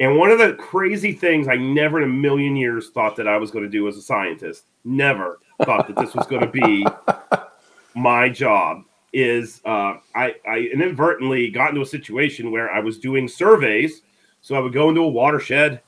[0.00, 3.36] And one of the crazy things I never in a million years thought that I
[3.36, 6.86] was going to do as a scientist, never thought that this was going to be
[7.94, 13.28] my job, is uh, I, I inadvertently got into a situation where I was doing
[13.28, 14.00] surveys.
[14.40, 15.82] So I would go into a watershed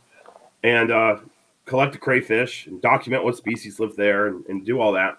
[0.63, 1.17] and uh,
[1.65, 5.19] collect a crayfish and document what species live there and, and do all that.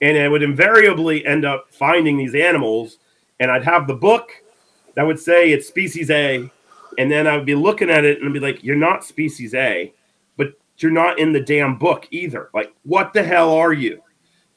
[0.00, 2.98] And I would invariably end up finding these animals,
[3.38, 4.32] and I'd have the book
[4.94, 6.50] that would say it's species A,
[6.98, 9.92] and then I would be looking at it and be like, "You're not species A,"
[10.36, 12.50] but you're not in the damn book either.
[12.54, 14.02] Like, what the hell are you?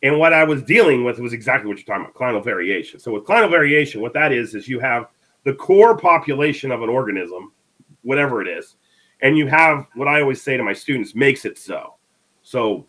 [0.02, 3.00] And what I was dealing with was exactly what you're talking about, clinal variation.
[3.00, 5.08] So with clinal variation, what that is is you have
[5.44, 7.54] the core population of an organism,
[8.02, 8.76] whatever it is,
[9.24, 11.96] and you have what I always say to my students makes it so.
[12.44, 12.86] So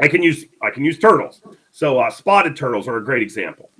[0.00, 1.42] I can use I can use turtles.
[1.70, 3.70] So uh, spotted turtles are a great example.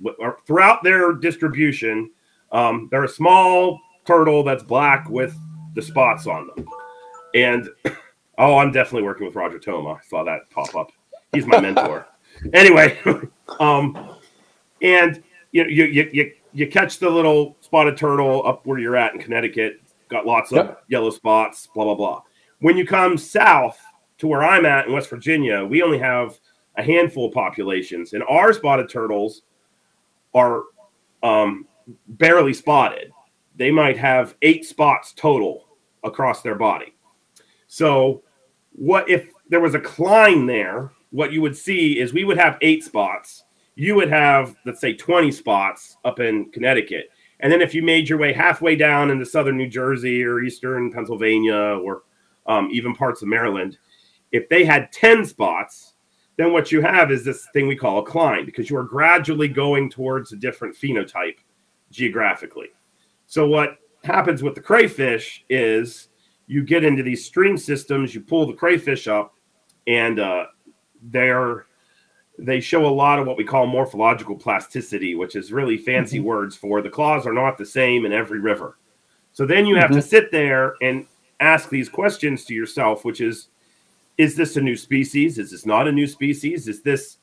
[0.45, 2.11] Throughout their distribution,
[2.51, 5.35] um, they're a small turtle that's black with
[5.73, 6.67] the spots on them.
[7.33, 7.69] And
[8.37, 9.95] oh, I'm definitely working with Roger Thoma.
[9.95, 10.91] I saw that pop up.
[11.33, 12.07] He's my mentor.
[12.53, 12.99] anyway,
[13.59, 14.15] um,
[14.81, 19.13] and you, you you you you catch the little spotted turtle up where you're at
[19.15, 19.81] in Connecticut.
[20.09, 20.83] Got lots of yep.
[20.87, 21.67] yellow spots.
[21.73, 22.21] Blah blah blah.
[22.59, 23.79] When you come south
[24.19, 26.39] to where I'm at in West Virginia, we only have
[26.77, 29.43] a handful of populations, and our spotted turtles
[30.33, 30.63] are
[31.21, 31.67] um,
[32.07, 33.11] barely spotted.
[33.55, 35.67] They might have eight spots total
[36.03, 36.95] across their body.
[37.67, 38.23] So,
[38.71, 40.91] what if there was a cline there?
[41.11, 43.43] What you would see is we would have eight spots.
[43.75, 47.09] You would have, let's say, 20 spots up in Connecticut.
[47.43, 50.89] And then if you made your way halfway down into southern New Jersey or eastern
[50.93, 52.03] Pennsylvania or
[52.47, 53.77] um, even parts of Maryland,
[54.31, 55.95] if they had 10 spots,
[56.37, 59.49] then what you have is this thing we call a cline because you are gradually
[59.49, 61.35] going towards a different phenotype
[61.91, 62.69] geographically.
[63.27, 66.07] So what happens with the crayfish is
[66.47, 69.35] you get into these stream systems, you pull the crayfish up,
[69.85, 70.45] and uh,
[71.01, 71.65] they're
[72.37, 76.27] they show a lot of what we call morphological plasticity, which is really fancy mm-hmm.
[76.27, 78.77] words for the claws are not the same in every river.
[79.33, 79.99] So then you have mm-hmm.
[79.99, 81.05] to sit there and
[81.39, 83.49] ask these questions to yourself, which is
[84.17, 85.39] is this a new species?
[85.39, 86.67] Is this not a new species?
[86.67, 87.17] Is this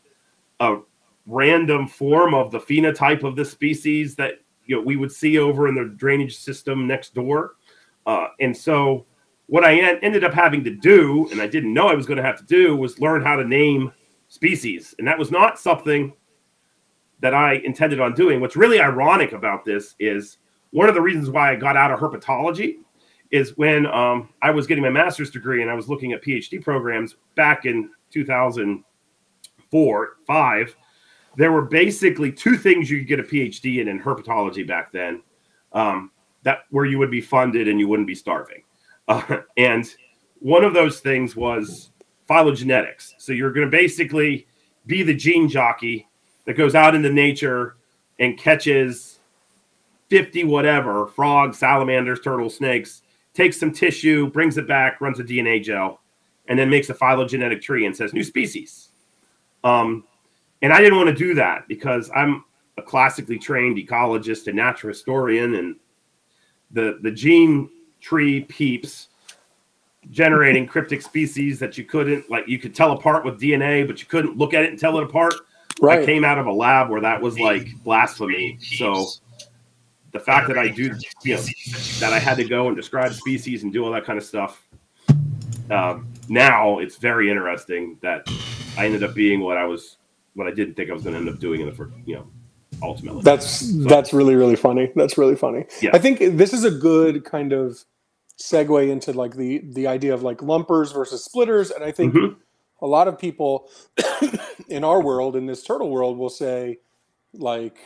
[0.58, 0.78] a
[1.26, 5.68] random form of the phenotype of the species that you know we would see over
[5.68, 7.54] in the drainage system next door?
[8.06, 9.06] Uh, and so,
[9.46, 12.16] what I en- ended up having to do, and I didn't know I was going
[12.16, 13.92] to have to do, was learn how to name
[14.30, 16.14] species, and that was not something
[17.20, 18.40] that I intended on doing.
[18.40, 20.38] What's really ironic about this is
[20.70, 22.76] one of the reasons why I got out of herpetology
[23.30, 26.62] is when um, I was getting my master's degree and I was looking at PhD
[26.62, 30.76] programs back in 2004, five.
[31.36, 35.22] There were basically two things you could get a PhD in in herpetology back then,
[35.72, 36.10] um,
[36.42, 38.62] that where you would be funded and you wouldn't be starving.
[39.08, 39.94] Uh, and
[40.38, 41.90] one of those things was
[42.30, 43.14] phylogenetics.
[43.18, 44.46] So you're going to basically
[44.86, 46.08] be the gene jockey
[46.46, 47.76] that goes out into nature
[48.18, 49.18] and catches
[50.08, 53.02] 50 whatever frogs, salamanders, turtles, snakes
[53.34, 56.00] takes some tissue, brings it back, runs a DNA gel,
[56.48, 58.88] and then makes a phylogenetic tree and says new species.
[59.62, 60.04] Um,
[60.62, 62.44] and I didn't want to do that because I'm
[62.76, 65.76] a classically trained ecologist and natural historian, and
[66.70, 69.08] the the gene tree peeps
[70.08, 74.06] generating cryptic species that you couldn't like you could tell apart with DNA, but you
[74.06, 75.34] couldn't look at it and tell it apart.
[75.80, 76.00] Right.
[76.00, 78.58] I came out of a lab where that was like blasphemy.
[78.60, 79.06] So
[80.12, 81.42] the fact that I do, you know,
[82.00, 84.66] that I had to go and describe species and do all that kind of stuff.
[85.70, 88.28] Um, now it's very interesting that
[88.76, 89.98] I ended up being what I was,
[90.34, 92.16] what I didn't think I was going to end up doing in the first, you
[92.16, 92.26] know,
[92.82, 93.22] ultimately.
[93.22, 94.90] That's so, that's really really funny.
[94.96, 95.66] That's really funny.
[95.80, 95.90] Yeah.
[95.92, 97.84] I think this is a good kind of
[98.40, 102.40] segue into like the the idea of like lumpers versus splitters, and I think mm-hmm.
[102.82, 103.68] a lot of people
[104.68, 106.78] in our world, in this turtle world, will say
[107.32, 107.78] like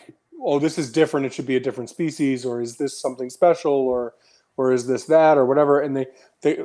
[0.45, 1.27] oh, this is different.
[1.27, 4.15] It should be a different species, or is this something special, or
[4.57, 5.81] or is this that, or whatever.
[5.81, 6.07] And they
[6.43, 6.59] they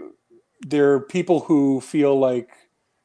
[0.61, 2.49] there are people who feel like,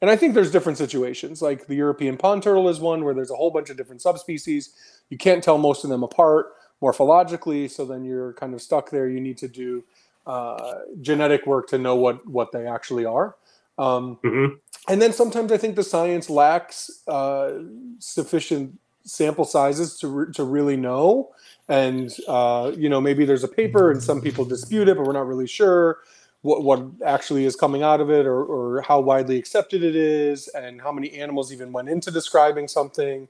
[0.03, 1.41] and I think there's different situations.
[1.41, 4.75] Like the European pond turtle is one where there's a whole bunch of different subspecies.
[5.09, 6.47] You can't tell most of them apart
[6.83, 9.09] morphologically, so then you're kind of stuck there.
[9.09, 9.85] You need to do
[10.27, 13.37] uh, genetic work to know what what they actually are.
[13.79, 14.55] Um, mm-hmm.
[14.89, 17.53] And then sometimes I think the science lacks uh,
[17.99, 21.31] sufficient sample sizes to re- to really know.
[21.69, 25.13] And uh, you know, maybe there's a paper and some people dispute it, but we're
[25.13, 25.99] not really sure
[26.43, 30.49] what what actually is coming out of it or, or how widely accepted it is
[30.49, 33.29] and how many animals even went into describing something.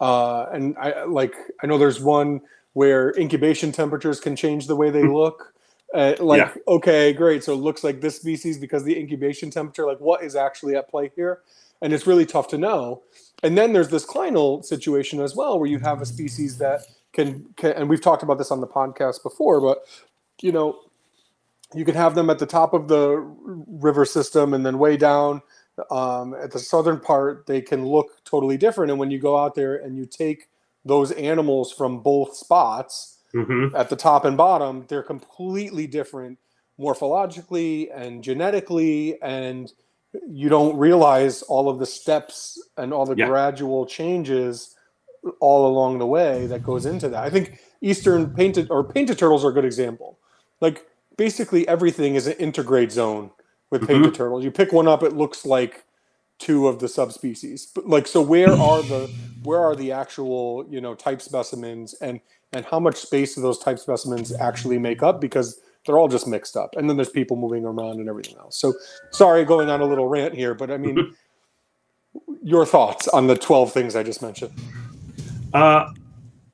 [0.00, 2.40] Uh, and I like I know there's one
[2.72, 5.12] where incubation temperatures can change the way they hmm.
[5.14, 5.54] look.
[5.94, 6.52] Uh, like yeah.
[6.66, 10.34] okay great so it looks like this species because the incubation temperature like what is
[10.34, 11.42] actually at play here
[11.82, 13.00] and it's really tough to know
[13.44, 16.80] and then there's this clinal situation as well, where you have a species that
[17.12, 19.84] can, can, and we've talked about this on the podcast before, but
[20.40, 20.78] you know,
[21.74, 23.18] you can have them at the top of the
[23.66, 25.42] river system and then way down
[25.90, 28.90] um, at the southern part, they can look totally different.
[28.90, 30.48] And when you go out there and you take
[30.86, 33.74] those animals from both spots mm-hmm.
[33.76, 36.38] at the top and bottom, they're completely different
[36.78, 39.72] morphologically and genetically and
[40.28, 43.26] you don't realize all of the steps and all the Yeah.
[43.26, 44.74] gradual changes
[45.40, 47.24] all along the way that goes into that.
[47.24, 50.18] I think Eastern painted or painted turtles are a good example.
[50.60, 53.30] Like basically everything is an intergrade zone
[53.70, 53.86] with Mhm.
[53.88, 54.44] painted turtles.
[54.44, 55.84] You pick one up, it looks like
[56.38, 57.66] two of the subspecies.
[57.66, 59.10] But like so where are the
[59.44, 62.20] where are the actual, you know, type specimens and
[62.54, 66.26] and how much space do those type specimens actually make up because they're all just
[66.26, 66.74] mixed up.
[66.76, 68.58] And then there's people moving around and everything else.
[68.58, 68.72] So
[69.10, 71.14] sorry going on a little rant here, but I mean
[72.42, 74.52] your thoughts on the 12 things I just mentioned.
[75.52, 75.90] Uh,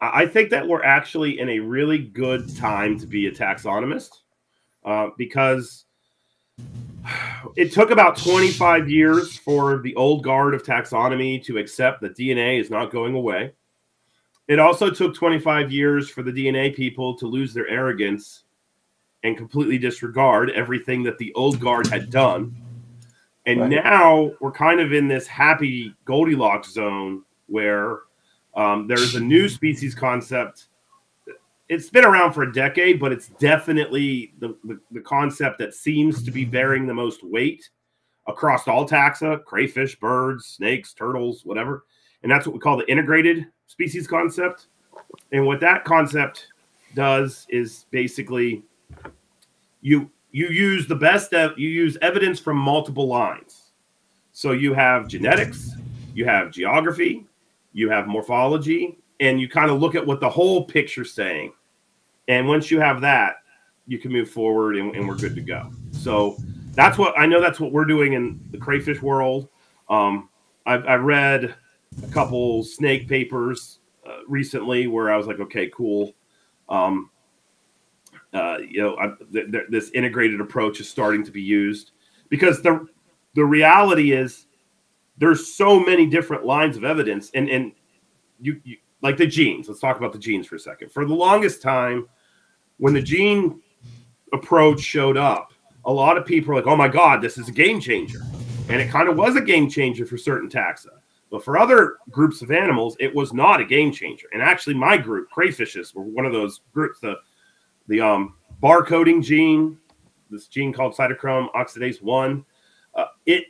[0.01, 4.11] I think that we're actually in a really good time to be a taxonomist
[4.85, 5.85] uh, because
[7.57, 12.61] it took about 25 years for the old guard of taxonomy to accept that DNA
[12.61, 13.53] is not going away.
[14.51, 18.43] It also took 25 years for the DNA people to lose their arrogance
[19.23, 22.57] and completely disregard everything that the old guard had done.
[23.47, 23.71] And Right.
[23.71, 28.01] now we're kind of in this happy Goldilocks zone where
[28.57, 30.67] um, there's a new species concept.
[31.69, 36.25] It's been around for a decade, but it's definitely the, the, the concept that seems
[36.25, 37.71] to be bearing the most weight
[38.27, 41.85] across all taxa crayfish, birds, snakes, turtles, whatever.
[42.25, 44.67] And that's what we call the integrated species concept.
[45.31, 46.49] And what that concept
[46.97, 48.65] does is basically
[49.81, 53.71] you you use the best ev- you use evidence from multiple lines.
[54.33, 55.71] So you have genetics,
[56.15, 57.27] you have geography,
[57.73, 61.53] you have morphology, and you kind of look at what the whole picture's saying.
[62.27, 63.37] And once you have that,
[63.87, 65.71] you can move forward and, and we're good to go.
[65.93, 66.37] So
[66.73, 67.41] that's what I know.
[67.41, 69.49] That's what we're doing in the crayfish world.
[69.89, 70.29] Um,
[70.67, 71.55] I've, I've read
[72.03, 76.15] a couple snake papers uh, recently where I was like, okay, cool.
[76.69, 77.11] Um,
[78.33, 81.93] uh, you know, I, th- th- this integrated approach is starting to be used
[82.29, 82.87] because the
[83.35, 84.47] the reality is
[85.19, 87.73] there's so many different lines of evidence and and
[88.41, 90.91] you, you like the genes let's talk about the genes for a second.
[90.93, 92.09] For the longest time
[92.79, 93.61] when the gene
[94.33, 95.53] approach showed up
[95.85, 98.21] a lot of people are like oh my god this is a game changer.
[98.69, 101.00] And it kind of was a game changer for certain taxa
[101.31, 104.27] but for other groups of animals it was not a game changer.
[104.33, 107.17] And actually my group crayfishes were one of those groups the
[107.89, 109.79] the um barcoding gene
[110.31, 112.45] this gene called cytochrome oxidase 1
[112.95, 113.47] uh, it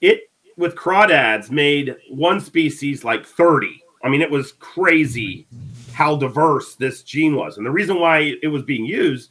[0.00, 5.46] it with crawdads made one species like 30 i mean it was crazy
[5.92, 7.56] how diverse this gene was.
[7.56, 9.30] And the reason why it was being used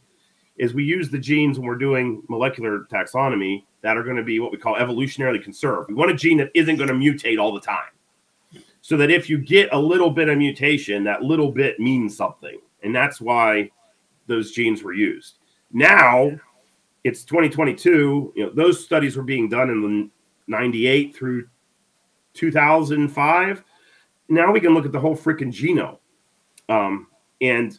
[0.57, 4.39] is we use the genes when we're doing molecular taxonomy that are going to be
[4.39, 5.89] what we call evolutionarily conserved.
[5.89, 7.91] We want a gene that isn't going to mutate all the time.
[8.81, 12.59] So that if you get a little bit of mutation that little bit means something.
[12.83, 13.69] And that's why
[14.27, 15.37] those genes were used.
[15.71, 16.31] Now
[17.03, 20.09] it's 2022 you know those studies were being done in the
[20.47, 21.47] 98 through
[22.35, 23.63] 2005
[24.31, 25.97] now we can look at the whole freaking genome.
[26.69, 27.07] Um,
[27.41, 27.77] and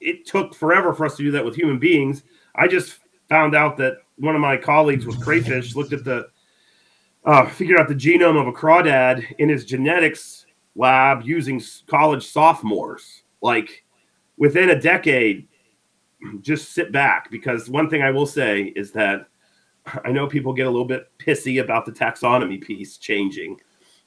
[0.00, 2.22] it took forever for us to do that with human beings.
[2.54, 6.28] I just found out that one of my colleagues with crayfish looked at the
[7.24, 13.22] uh, figured out the genome of a crawdad in his genetics lab using college sophomores
[13.42, 13.84] like
[14.36, 15.48] within a decade
[16.40, 19.26] just sit back because one thing I will say is that
[20.04, 23.58] I know people get a little bit pissy about the taxonomy piece changing.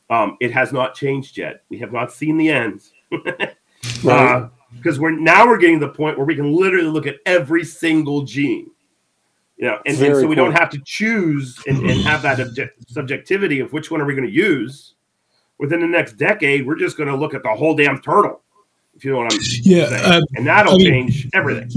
[0.09, 1.63] Um, it has not changed yet.
[1.69, 6.25] We have not seen the end because we're now we're getting to the point where
[6.25, 8.69] we can literally look at every single gene.
[9.57, 12.39] You know, and, and Very so we don't have to choose and, and have that
[12.39, 14.95] object, subjectivity of which one are we going to use
[15.59, 16.65] within the next decade.
[16.65, 18.41] We're just going to look at the whole damn turtle,
[18.95, 21.69] if you know what I'm Yeah, saying, uh, and that'll I mean- change everything.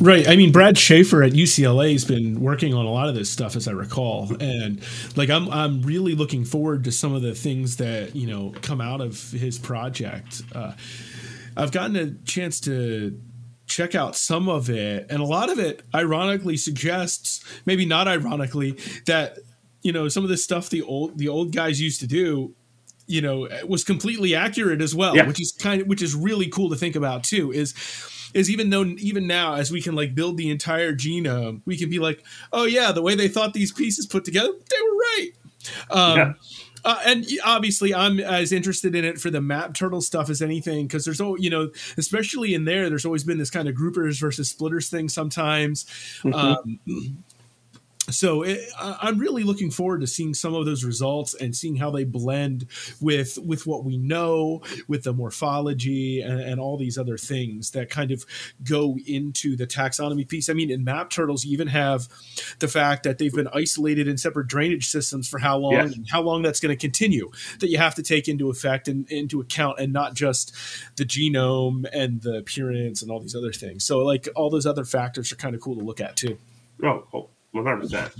[0.00, 0.28] Right.
[0.28, 3.56] I mean, Brad Shaffer at UCLA has been working on a lot of this stuff,
[3.56, 4.80] as I recall, and
[5.16, 8.80] like I'm I'm really looking forward to some of the things that you know come
[8.80, 10.42] out of his project.
[10.54, 10.72] Uh,
[11.56, 13.18] I've gotten a chance to
[13.66, 18.72] check out some of it, and a lot of it, ironically, suggests maybe not ironically
[19.06, 19.38] that
[19.82, 22.54] you know some of the stuff the old the old guys used to do
[23.06, 25.26] you know was completely accurate as well Yeah.
[25.28, 27.72] which is kind of which is really cool to think about too is
[28.34, 31.88] is even though even now as we can like build the entire genome we can
[31.88, 35.30] be like oh yeah the way they thought these pieces put together they were right
[35.90, 36.32] um Yeah.
[36.86, 40.86] Uh, and obviously, I'm as interested in it for the map turtle stuff as anything
[40.86, 44.20] because there's, al- you know, especially in there, there's always been this kind of groupers
[44.20, 45.84] versus splitters thing sometimes.
[46.32, 46.78] Um,
[48.10, 51.76] so eh, it, I'm really looking forward to seeing some of those results and seeing
[51.76, 52.66] how they blend
[53.00, 57.90] with with what we know, with the morphology and, and, all these other things that
[57.90, 58.24] kind of
[58.64, 60.48] go into the taxonomy piece.
[60.48, 62.08] I mean, in map turtles, you even have
[62.60, 65.94] the fact that they've been isolated in separate drainage systems for how long yes.
[65.94, 67.30] and how long that's going to continue.
[67.60, 70.54] That you have to take into effect and into account, and not just
[70.96, 73.84] the genome and the appearance and all these other things.
[73.84, 76.38] So, like all those other factors are kind of cool to look at too.
[76.82, 78.12] Oh, oh one hundred percent.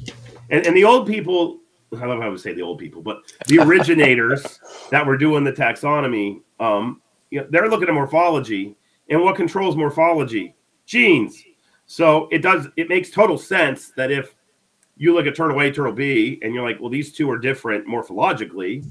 [0.50, 1.58] And and the old people,
[1.96, 4.60] I love how I would say the old people, but the originators
[4.90, 8.76] that were doing the taxonomy, um, you know, they're looking at morphology,
[9.08, 10.54] and what controls morphology?
[10.86, 11.42] Genes.
[11.86, 12.68] So it does.
[12.76, 14.34] It makes total sense that if
[14.96, 17.86] you look at turtle A, turtle B, and you're like, well, these two are different
[17.86, 18.84] morphologically,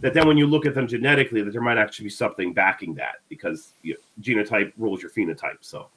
[0.00, 2.94] that then when you look at them genetically, that there might actually be something backing
[2.94, 5.58] that because you know, genotype rules your phenotype.
[5.60, 5.88] So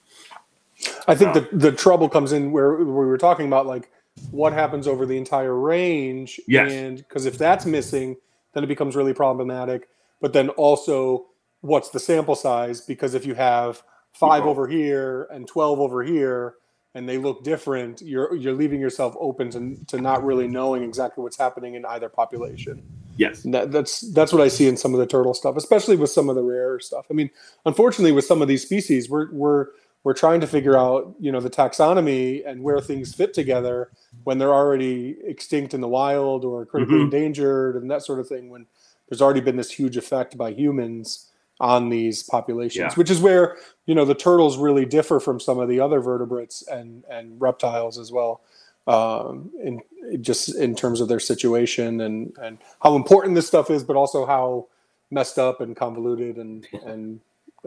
[1.08, 3.92] I think the the trouble comes in where, we were talking about like
[4.32, 6.40] what happens over the entire range.
[6.48, 6.72] Yes.
[6.72, 8.18] And because if that's missing,
[8.54, 9.88] then it becomes really problematic.
[10.22, 11.26] But then also,
[11.62, 12.82] what's the sample size?
[12.82, 16.56] Because if you have 5 over here and twelve over here,
[16.96, 21.24] and they look different, you're you're leaving yourself open to, to not really knowing exactly
[21.24, 22.84] what's happening in either population.
[23.18, 26.12] Yes, that, that's that's what I see in some of the turtle stuff, especially with
[26.12, 27.06] some of the rare stuff.
[27.10, 27.30] I mean,
[27.66, 29.68] unfortunately, with some of these species, we're we're
[30.04, 33.90] we're trying to figure out you know the taxonomy and where things fit together
[34.24, 37.06] when they're already extinct in the wild or critically mm-hmm.
[37.06, 38.66] endangered and that sort of thing when
[39.10, 41.30] there's already been this huge effect by humans
[41.60, 42.94] on these populations yeah.
[42.96, 46.68] which is where you know the turtles really differ from some of the other vertebrates
[46.68, 48.42] and and reptiles as well
[48.86, 49.82] um, in
[50.22, 54.26] just in terms of their situation and and how important this stuff is but also
[54.26, 54.68] how
[55.12, 57.20] messed up and convoluted and and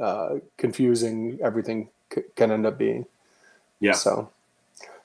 [0.03, 3.07] uh, confusing everything c- can end up being.
[3.81, 3.93] Yeah.
[3.93, 4.31] So,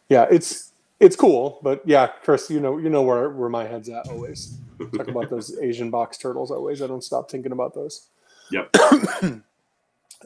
[0.10, 3.90] yeah, it's it's cool, but yeah, Chris, you know you know where where my head's
[3.90, 4.58] at always.
[4.96, 6.82] Talk about those Asian box turtles always.
[6.82, 8.08] I don't stop thinking about those.
[8.52, 8.76] Yep.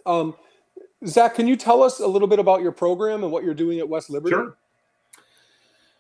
[0.05, 0.36] um,
[1.05, 3.80] Zac, can you tell us a little bit about your program and what you're doing
[3.80, 4.34] at West Liberty?
[4.34, 4.57] Sure.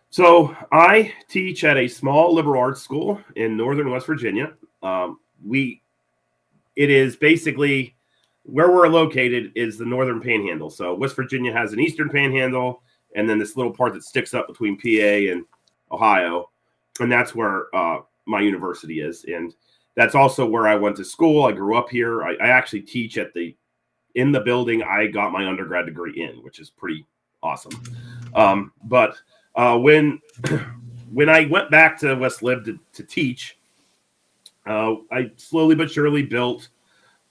[0.09, 4.53] So I teach at a small liberal arts school in northern West Virginia.
[4.81, 5.81] Um, we,
[6.75, 7.94] it is basically
[8.45, 10.69] where we're located is the northern panhandle.
[10.69, 12.81] So West Virginia has an eastern panhandle,
[13.15, 15.45] and then this little part that sticks up between PA and
[15.91, 16.49] Ohio,
[16.99, 19.53] and that's where uh, my university is, and
[19.95, 21.45] that's also where I went to school.
[21.45, 22.23] I grew up here.
[22.23, 23.55] I, I actually teach at the
[24.13, 27.05] in the building I got my undergrad degree in, which is pretty
[27.41, 27.81] awesome.
[28.33, 29.17] Um, but
[29.55, 30.21] uh, when
[31.11, 33.57] when I went back to West Lib to, to teach,
[34.67, 36.69] uh, I slowly but surely built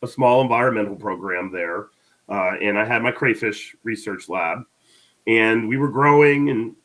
[0.04, 1.88] a small environmental program there,
[2.28, 4.60] uh, and I had my crayfish research lab,
[5.26, 6.76] and we were growing and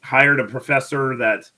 [0.00, 1.50] hired a professor that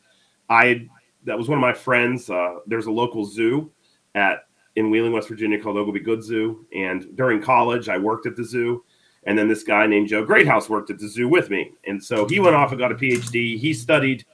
[0.49, 0.89] I
[1.25, 2.31] that was one of my friends.
[2.31, 3.71] Uh, there's a local zoo
[4.15, 4.47] at
[4.77, 8.45] in Wheeling, West Virginia called Oglebay Good Zoo, and during college I worked at the
[8.45, 8.85] zoo.
[9.25, 11.73] And then this guy named Joe Greathouse worked at the zoo with me.
[11.85, 13.59] And so he went off and got a PhD.
[13.59, 14.25] He studied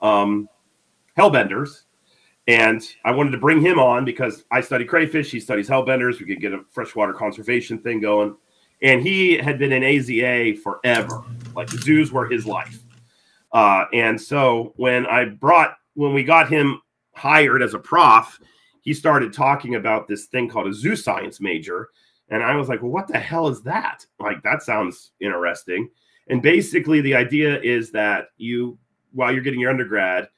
[0.00, 0.48] um,
[1.16, 1.84] hellbenders
[2.50, 5.30] and I wanted to bring him on because I study crayfish.
[5.30, 6.18] He studies hellbenders.
[6.18, 8.36] We could get a freshwater conservation thing going.
[8.82, 11.22] And he had been in AZA forever.
[11.54, 12.80] Like the zoos were his life.
[13.52, 16.82] Uh, and so when I brought, when we got him
[17.14, 18.40] hired as a prof,
[18.80, 21.90] he started talking about this thing called a zoo science major.
[22.30, 24.04] And I was like, well, what the hell is that?
[24.18, 25.88] Like, that sounds interesting.
[26.28, 28.76] And basically, the idea is that you,
[29.12, 30.28] while you're getting your undergrad,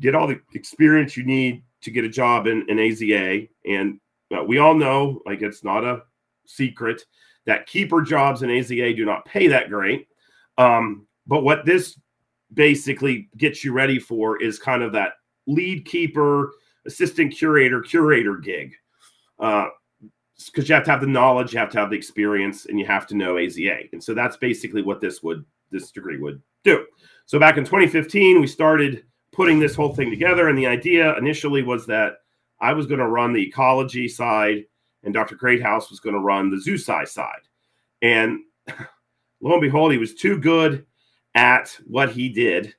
[0.00, 3.48] get all the experience you need to get a job in an AZA.
[3.66, 4.00] And
[4.34, 6.02] uh, we all know, like, it's not a
[6.46, 7.02] secret
[7.46, 10.08] that keeper jobs in AZA do not pay that great.
[10.58, 11.98] Um, but what this
[12.54, 15.14] basically gets you ready for is kind of that
[15.46, 16.52] lead keeper,
[16.86, 18.74] assistant curator, curator gig.
[19.38, 19.66] Uh,
[20.46, 22.84] because you have to have the knowledge, you have to have the experience, and you
[22.84, 23.92] have to know AZA.
[23.92, 26.84] And so that's basically what this would this degree would do.
[27.26, 30.48] So back in 2015, we started putting this whole thing together.
[30.48, 32.18] And the idea initially was that
[32.60, 34.64] I was going to run the ecology side,
[35.02, 35.34] and Dr.
[35.34, 37.08] Greathouse was going to run the zoo side.
[38.02, 38.40] And
[39.40, 40.86] lo and behold, he was too good
[41.34, 42.74] at what he did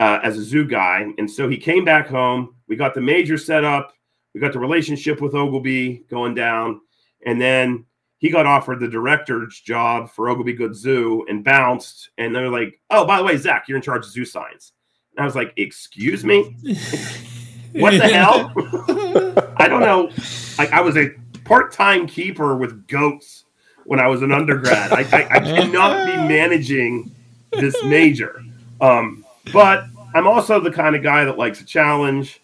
[0.00, 1.06] uh, as a zoo guy.
[1.18, 2.56] And so he came back home.
[2.66, 3.92] We got the major set up.
[4.34, 6.80] We got the relationship with Oglebay going down.
[7.24, 7.84] And then
[8.18, 12.10] he got offered the director's job for Oglebay Good Zoo and bounced.
[12.18, 14.72] And they're like, oh, by the way, Zac, you're in charge of zoo science.
[15.18, 16.56] I was like, excuse me?
[17.72, 18.52] what the hell?
[19.56, 20.10] I don't know.
[20.58, 21.10] I, I was a
[21.44, 23.44] part-time keeper with goats
[23.84, 24.92] when I was an undergrad.
[24.92, 27.10] I, I, I cannot be managing
[27.52, 28.42] this major.
[28.80, 29.84] Um, but
[30.14, 32.40] I'm also the kind of guy that likes a challenge.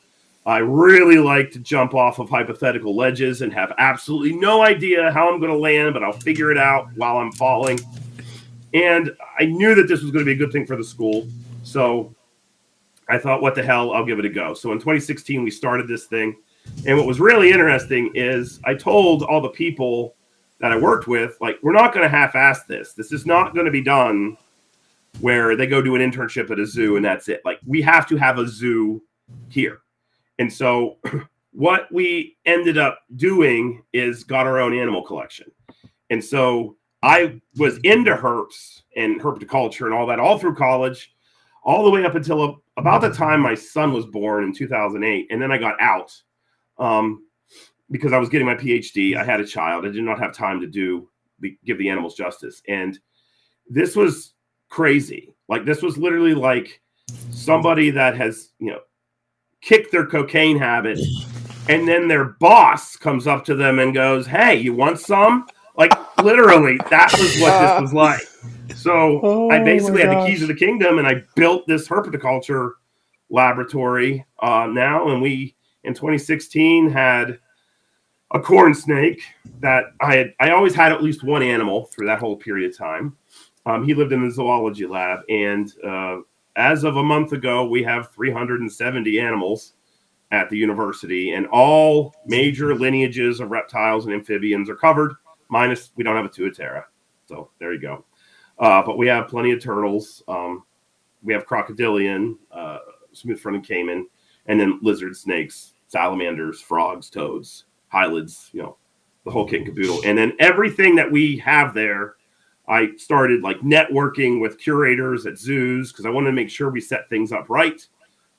[0.46, 5.32] I really like to jump off of hypothetical ledges and have absolutely no idea how
[5.32, 7.78] I'm going to land, but I'll figure it out while I'm falling.
[8.72, 11.26] And I knew that this was going to be a good thing for the school.
[11.62, 12.14] So
[13.10, 14.54] I thought, what the hell, I'll give it a go.
[14.54, 16.36] So in 2016, we started this thing.
[16.86, 20.14] And what was really interesting is I told all the people
[20.60, 22.92] that I worked with, like, we're not going to half ass this.
[22.92, 24.36] This is not going to be done
[25.20, 27.42] where they go do an internship at a zoo and that's it.
[27.44, 29.02] Like, we have to have a zoo
[29.48, 29.80] here.
[30.38, 30.98] And so
[31.52, 35.50] what we ended up doing is got our own animal collection.
[36.10, 41.14] And so I was into herps and herpetoculture and all that all through college,
[41.62, 45.26] all the way up until about the time my son was born in 2008.
[45.30, 46.10] And then I got out
[46.78, 47.26] um,
[47.90, 49.16] because I was getting my PhD.
[49.16, 49.84] I had a child.
[49.84, 51.08] I did not have time to do
[51.64, 52.62] give the animals justice.
[52.68, 52.98] And
[53.68, 54.32] this was
[54.70, 55.34] crazy.
[55.48, 56.80] Like this was literally like
[57.30, 58.80] somebody that has, you know,
[59.60, 60.98] kicked their cocaine habit
[61.68, 65.46] and then their boss comes up to them and goes, "Hey, you want some?"
[65.80, 68.20] Like literally, that was what this was like.
[68.76, 72.72] So oh I basically had the keys of the kingdom, and I built this herpetoculture
[73.30, 77.38] laboratory uh, now, and we in 2016 had
[78.32, 79.22] a corn snake
[79.60, 80.34] that I had.
[80.38, 83.16] I always had at least one animal through that whole period of time.
[83.64, 86.18] Um, he lived in the zoology lab, and uh,
[86.56, 89.72] as of a month ago, we have 370 animals
[90.30, 95.14] at the university, and all major lineages of reptiles and amphibians are covered.
[95.50, 96.84] Minus, we don't have a tuatara,
[97.26, 98.04] so there you go.
[98.58, 100.22] Uh, but we have plenty of turtles.
[100.28, 100.64] Um,
[101.22, 102.78] we have crocodilian, uh,
[103.12, 104.06] smooth-fronted caiman,
[104.46, 108.50] and then lizard snakes, salamanders, frogs, toads, hylids.
[108.52, 108.76] You know,
[109.24, 110.00] the whole kit and caboodle.
[110.04, 112.16] And then everything that we have there
[112.70, 116.80] I started like networking with curators at zoos because I wanted to make sure we
[116.80, 117.84] set things up right.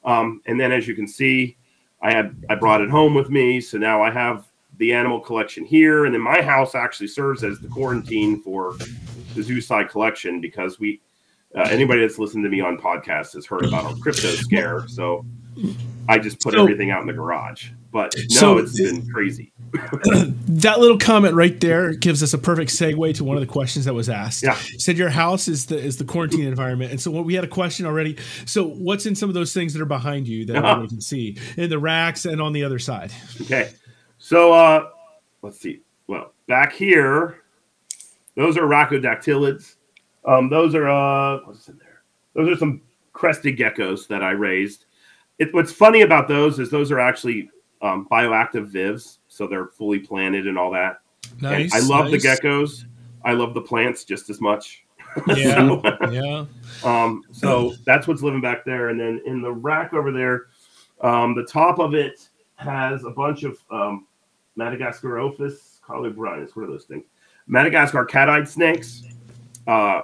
[0.05, 1.57] Um, and then, as you can see,
[2.01, 4.47] I had I brought it home with me, so now I have
[4.77, 8.75] the animal collection here, and then my house actually serves as the quarantine for
[9.35, 11.01] the zoo side collection because we
[11.55, 15.25] uh, anybody that's listened to me on podcasts has heard about our crypto scare, so
[16.07, 17.69] I just put so, everything out in the garage.
[17.91, 19.51] But no, so it's been crazy.
[19.73, 23.83] that little comment right there gives us a perfect segue to one of the questions
[23.83, 24.43] that was asked.
[24.43, 24.57] Yeah.
[24.71, 27.43] You said your house is the is the quarantine environment, and so what, we had
[27.43, 28.17] a question already.
[28.45, 30.87] So what's in some of those things that are behind you that uh-huh.
[30.87, 33.11] can see in the racks and on the other side?
[33.41, 33.71] Okay,
[34.31, 34.87] so uh,
[35.41, 35.81] let's see.
[36.07, 37.41] Well, back here,
[38.37, 39.75] those are rhacodactylids.
[40.25, 42.03] Um, those are uh, what's in there?
[42.33, 44.85] Those are some crested geckos that I raised.
[45.37, 47.49] It, what's funny about those is those are actually
[47.81, 51.01] um, bioactive vivs so they're fully planted and all that.
[51.41, 51.73] Nice.
[51.73, 52.21] And I love nice.
[52.21, 52.85] the geckos.
[53.25, 54.85] I love the plants just as much.
[55.35, 55.55] Yeah.
[55.55, 56.45] so, yeah.
[56.85, 58.87] Um, so that's what's living back there.
[58.87, 60.45] And then in the rack over there,
[61.01, 64.07] um, the top of it has a bunch of um,
[64.61, 66.55] Madagascarophis colubrinus.
[66.55, 67.05] What are those things?
[67.47, 69.03] Madagascar cat-eyed snakes.
[69.67, 70.03] Uh,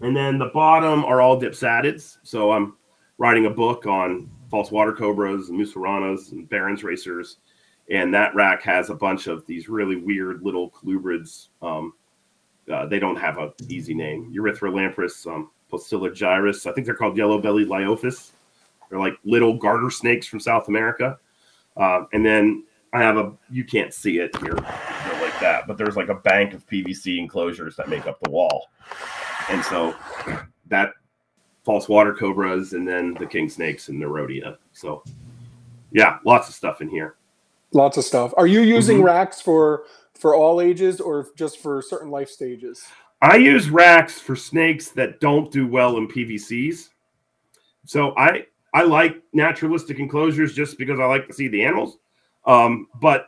[0.00, 2.18] and then the bottom are all dipsadids.
[2.22, 2.76] So I'm
[3.18, 7.38] writing a book on false water cobras and mussuranas and Baron's racers
[7.90, 11.48] and that rack has a bunch of these really weird little colubrids.
[11.60, 11.92] Um,
[12.72, 14.32] uh, they don't have an easy name.
[14.34, 15.50] Erythrolamprus um,
[16.14, 16.66] gyrus.
[16.66, 18.30] I think they're called yellow-bellied Liophis.
[18.88, 21.18] They're like little garter snakes from South America.
[21.76, 25.96] Uh, and then I have a, you can't see it here like that, but there's
[25.96, 28.68] like a bank of PVC enclosures that make up the wall.
[29.48, 29.94] And so
[30.68, 30.92] that
[31.64, 34.56] false water cobras and then the king snakes and the rhodia.
[34.72, 35.02] So
[35.92, 37.16] yeah, lots of stuff in here.
[37.72, 38.32] Lots of stuff.
[38.36, 39.06] Are you using mm-hmm.
[39.06, 39.84] racks for
[40.14, 42.84] for all ages or just for certain life stages?
[43.22, 46.88] I use racks for snakes that don't do well in PVCs.
[47.86, 51.98] So I I like naturalistic enclosures just because I like to see the animals.
[52.46, 53.26] Um, but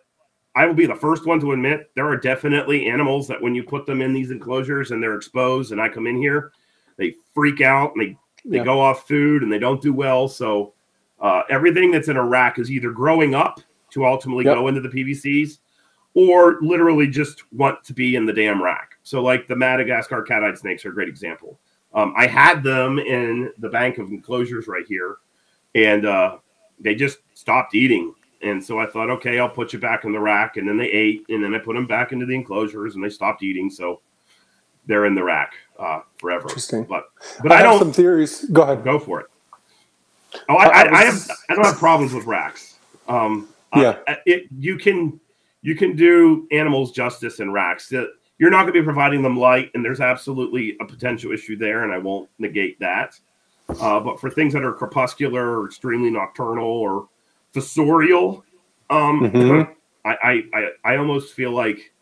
[0.55, 3.63] I will be the first one to admit there are definitely animals that when you
[3.63, 6.53] put them in these enclosures and they're exposed and I come in here,
[6.97, 8.65] they freak out and they, they yeah.
[8.65, 10.29] go off food and they don't do well.
[10.29, 10.75] So
[11.21, 13.61] uh, everything that's in a rack is either growing up
[13.91, 14.57] to ultimately yep.
[14.57, 15.59] go into the PVCs
[16.15, 18.99] or literally just want to be in the damn rack.
[19.03, 21.59] So, like the Madagascar cat eyed snakes are a great example.
[21.95, 25.17] Um, I had them in the bank of enclosures right here,
[25.75, 26.39] and uh,
[26.81, 28.15] they just stopped eating.
[28.43, 30.57] And so I thought, okay, I'll put you back in the rack.
[30.57, 33.09] And then they ate, and then I put them back into the enclosures, and they
[33.09, 33.71] stopped eating.
[33.71, 34.01] So
[34.87, 36.49] they're in the rack uh, forever.
[36.49, 36.85] Interesting.
[36.85, 37.11] But
[37.43, 38.45] but I, I don't some theories.
[38.47, 38.85] Go ahead.
[38.85, 39.27] Go for it.
[40.49, 42.79] Oh, I, I, I, have I don't have problems with racks.
[43.07, 45.21] Um, yeah, uh, it, you can
[45.63, 47.93] you can do animals justice in racks.
[47.93, 51.85] You're not going to be providing them light, and there's absolutely a potential issue there,
[51.85, 53.19] and I won't negate that.
[53.81, 57.09] Uh, but for things that are crepuscular or extremely nocturnal or
[57.55, 58.43] fossorial,
[58.91, 59.75] um, Mhm.
[60.05, 61.93] I, I, I, I almost feel like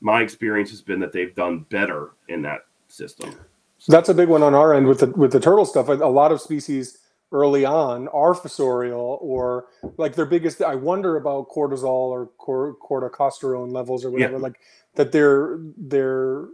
[0.00, 3.34] my experience has been that they've done better in that system.
[3.78, 5.88] So that's a big one on our end with the with the turtle stuff.
[5.88, 6.98] A a lot of species
[7.30, 9.66] early on are fossorial or
[9.98, 10.62] like their biggest.
[10.62, 14.32] I wonder about cortisol or cor, corticosterone levels or whatever.
[14.34, 14.38] Yeah.
[14.42, 14.60] Like
[14.96, 16.46] that they're they're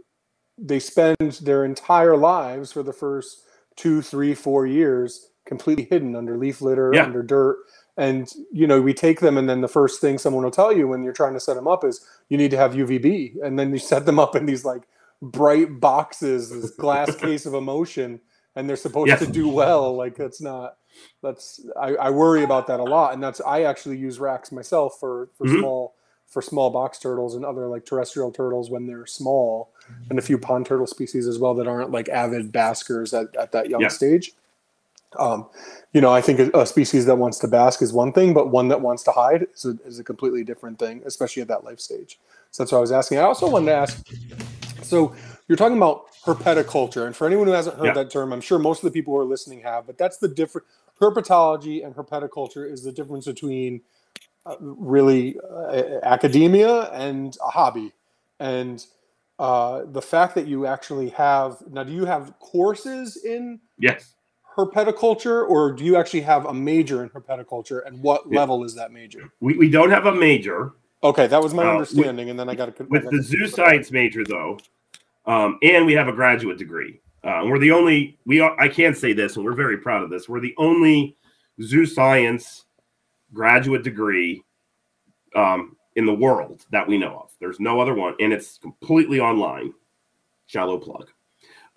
[0.57, 3.41] they spend their entire lives for the first
[3.75, 7.05] two, three, four years completely hidden under leaf litter, Yeah.
[7.05, 7.57] under dirt.
[7.97, 10.87] And you know, we take them, and then the first thing someone will tell you
[10.87, 13.71] when you're trying to set them up is you need to have UVB, and then
[13.71, 14.83] you set them up in these like
[15.21, 18.19] bright boxes, this glass case of emotion,
[18.55, 19.19] and they're supposed Yes.
[19.19, 19.95] to do well.
[19.95, 20.75] Like that's not.
[21.21, 24.97] That's I, I worry about that a lot, and that's I actually use racks myself
[24.99, 25.59] for for Mhm.
[25.59, 25.95] small
[26.27, 29.71] for small box turtles and other like terrestrial turtles when they're small,
[30.09, 33.51] and a few pond turtle species as well that aren't like avid baskers at, at
[33.53, 33.87] that young Yeah.
[33.89, 34.33] stage.
[35.19, 35.47] Um,
[35.93, 38.49] you know, I think a, a species that wants to bask is one thing, but
[38.49, 41.63] one that wants to hide is a, is a completely different thing, especially at that
[41.63, 42.19] life stage.
[42.51, 43.19] So that's what I was asking.
[43.19, 44.07] I also wanted to ask.
[44.81, 45.15] So
[45.47, 47.93] you're talking about herpetoculture, and for anyone who hasn't heard Yeah.
[47.93, 50.27] that term, I'm sure most of the people who are listening have, but that's the
[50.27, 50.67] different.
[51.01, 53.81] Herpetology and herpetoculture is the difference between
[54.45, 57.91] uh, really uh, academia and a hobby,
[58.39, 58.85] and
[59.39, 61.83] uh, the fact that you actually have now.
[61.83, 64.14] Do you have courses in Yes.
[64.55, 67.85] Herpetoculture, or do you actually have a major in herpetoculture?
[67.85, 68.39] And what Yeah.
[68.39, 69.29] level is that major?
[69.39, 70.73] We, we don't have a major.
[71.03, 73.47] Okay, that was my Uh, with- understanding, and then I got to with the zoo
[73.47, 74.57] science major though
[75.27, 78.95] um, and we have a graduate degree uh, we're the only we are i can't
[78.95, 81.15] say this and we're very proud of this we're the only
[81.61, 82.65] zoo science
[83.33, 84.43] graduate degree
[85.35, 89.19] um, in the world that we know of there's no other one and it's completely
[89.19, 89.73] online
[90.47, 91.09] shallow plug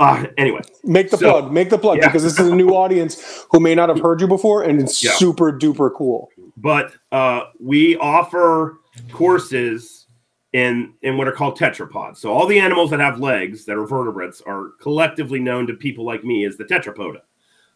[0.01, 2.07] uh, anyway Make the So- plug, make the plug, Yeah.
[2.09, 5.03] because this is a new audience who may not have heard you before, and it's
[5.03, 5.13] Yeah.
[5.13, 6.31] super duper cool.
[6.57, 8.79] but uh, we offer
[9.13, 10.07] courses
[10.55, 12.17] in in what are called tetrapods.
[12.17, 16.05] So all the animals that have legs that are vertebrates are collectively known to people
[16.05, 17.21] like me as the tetrapoda.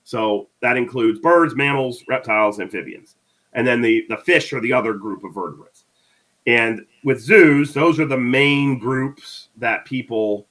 [0.04, 3.16] So that includes birds, mammals, reptiles, amphibians,
[3.52, 5.84] and then the the fish are the other group of vertebrates.
[6.46, 10.48] And with zoos, those are the main groups that people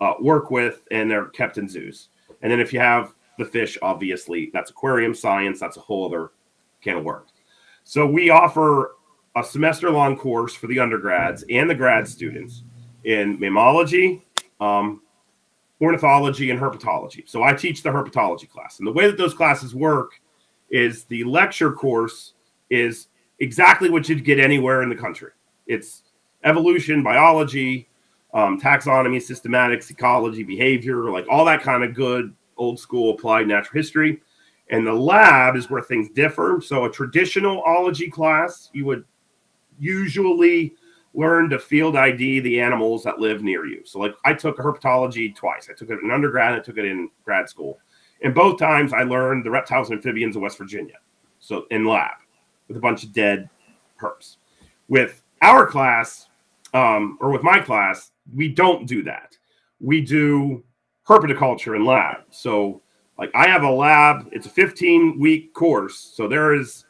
[0.00, 2.08] uh, work with, and they're kept in zoos.
[2.42, 5.58] And then if you have the fish, obviously that's aquarium science.
[5.60, 6.30] That's a whole other
[6.80, 7.30] can of worms.
[7.84, 8.96] So we offer
[9.36, 12.64] a semester long course for the undergrads and the grad students
[13.04, 14.22] in mammalogy,
[14.60, 15.02] um,
[15.80, 17.28] ornithology, and herpetology.
[17.28, 18.78] So I teach the herpetology class.
[18.78, 20.20] And the way that those classes work
[20.70, 22.34] is the lecture course
[22.68, 25.30] is exactly what you'd get anywhere in the country.
[25.66, 26.02] It's
[26.44, 27.88] evolution, biology,
[28.34, 33.80] um, taxonomy, systematics, ecology, behavior, like all that kind of good old school applied natural
[33.80, 34.20] history.
[34.70, 36.60] And the lab is where things differ.
[36.62, 39.04] So a traditional ology class, you would
[39.78, 40.74] usually
[41.14, 43.82] learn to field ID the animals that live near you.
[43.84, 45.68] So like I took herpetology twice.
[45.70, 47.78] I took it in undergrad, I took it in grad school.
[48.22, 50.96] And both times I learned the reptiles and amphibians of West Virginia.
[51.38, 52.16] So in lab
[52.66, 53.48] with a bunch of dead
[54.00, 54.36] herps.
[54.88, 56.28] With our class,
[56.74, 59.36] um, or with my class, we don't do that.
[59.80, 60.64] We do
[61.06, 62.18] herpetoculture in lab.
[62.30, 62.82] So
[63.18, 66.12] like I have a lab, it's a 15 week course.
[66.14, 66.84] So there is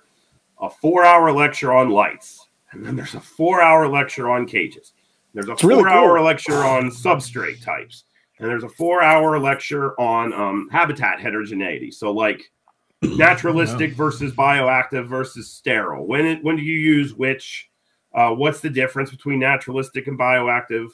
[0.60, 4.92] a four hour lecture on lights, and then there's a four hour lecture on cages.
[5.34, 6.26] There's a It's really four hour cool.
[6.26, 8.04] lecture on substrate types,
[8.38, 11.90] and there's a four hour lecture on um, habitat heterogeneity.
[11.90, 12.50] So like
[13.02, 16.06] naturalistic versus bioactive versus sterile.
[16.06, 17.70] When it, when do you use which?
[18.14, 20.88] Uh, what's the difference between naturalistic and bioactive?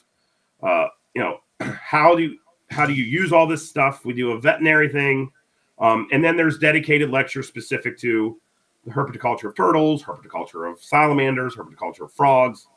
[0.61, 2.37] Uh, you know, how do you,
[2.69, 4.05] how do you use all this stuff?
[4.05, 5.31] We do a veterinary thing,
[5.79, 8.39] um, and then there's dedicated lectures specific to
[8.85, 12.67] the herpetoculture of turtles, herpetoculture of salamanders, herpetoculture of frogs.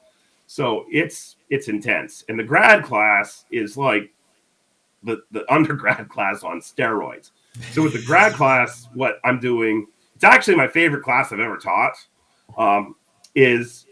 [0.47, 4.13] So it's it's intense, and the grad class is like
[5.03, 7.31] the the undergrad class on steroids.
[7.73, 11.59] So with the grad class, what I'm doing, it's actually my favorite class I've ever
[11.59, 11.95] taught.
[12.57, 12.95] Um,
[13.35, 13.87] is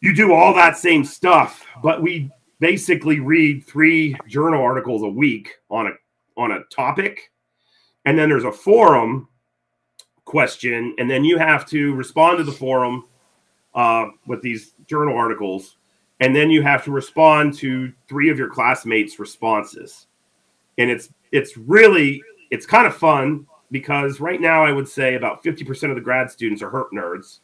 [0.00, 2.30] you do all that same stuff, but we
[2.60, 5.90] basically read three journal articles a week on a
[6.36, 7.30] on a topic,
[8.04, 9.28] and then there's a forum
[10.24, 13.04] question, and then you have to respond to the forum
[13.74, 15.76] uh, with these journal articles,
[16.20, 20.06] and then you have to respond to three of your classmates' responses,
[20.78, 25.42] and it's it's really it's kind of fun because right now I would say about
[25.42, 27.40] fifty percent of the grad students are herp nerds,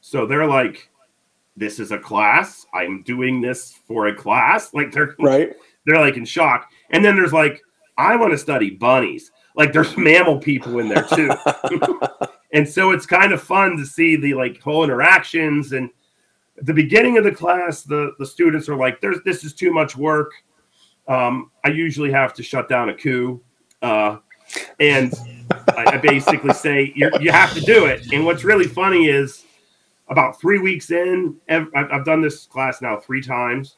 [0.00, 0.89] so they're like,
[1.60, 2.66] "This is a class.
[2.74, 5.54] I'm doing this for a class." Like they're Right?
[5.86, 6.70] they're like in shock.
[6.90, 7.60] And then there's like,
[7.96, 9.30] I want to study bunnies.
[9.56, 11.30] like there's mammal people in there too.
[12.52, 15.90] and so it's kind of fun to see the like whole interactions and
[16.58, 19.72] at the beginning of the class the the students are like there's this is too
[19.72, 20.32] much work
[21.08, 23.40] um, i usually have to shut down a coup
[23.82, 24.18] uh,
[24.78, 25.14] and
[25.76, 29.44] I, I, basically say you have to do it and what's really funny is
[30.10, 33.76] about three weeks in i've done this class now three times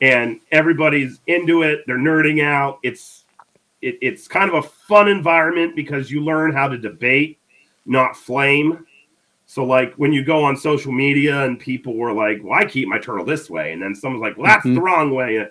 [0.00, 1.84] and everybody's into it.
[1.86, 2.78] They're nerding out.
[2.82, 3.24] It's
[3.80, 7.38] it, it's kind of a fun environment because you learn how to debate
[7.86, 8.86] not flame.
[9.46, 12.88] So like when you go on social media and people were like, "Well, I keep
[12.88, 14.74] my turtle this way," and then someone's like, "Well, that's mm-hmm.
[14.74, 15.48] the wrong way."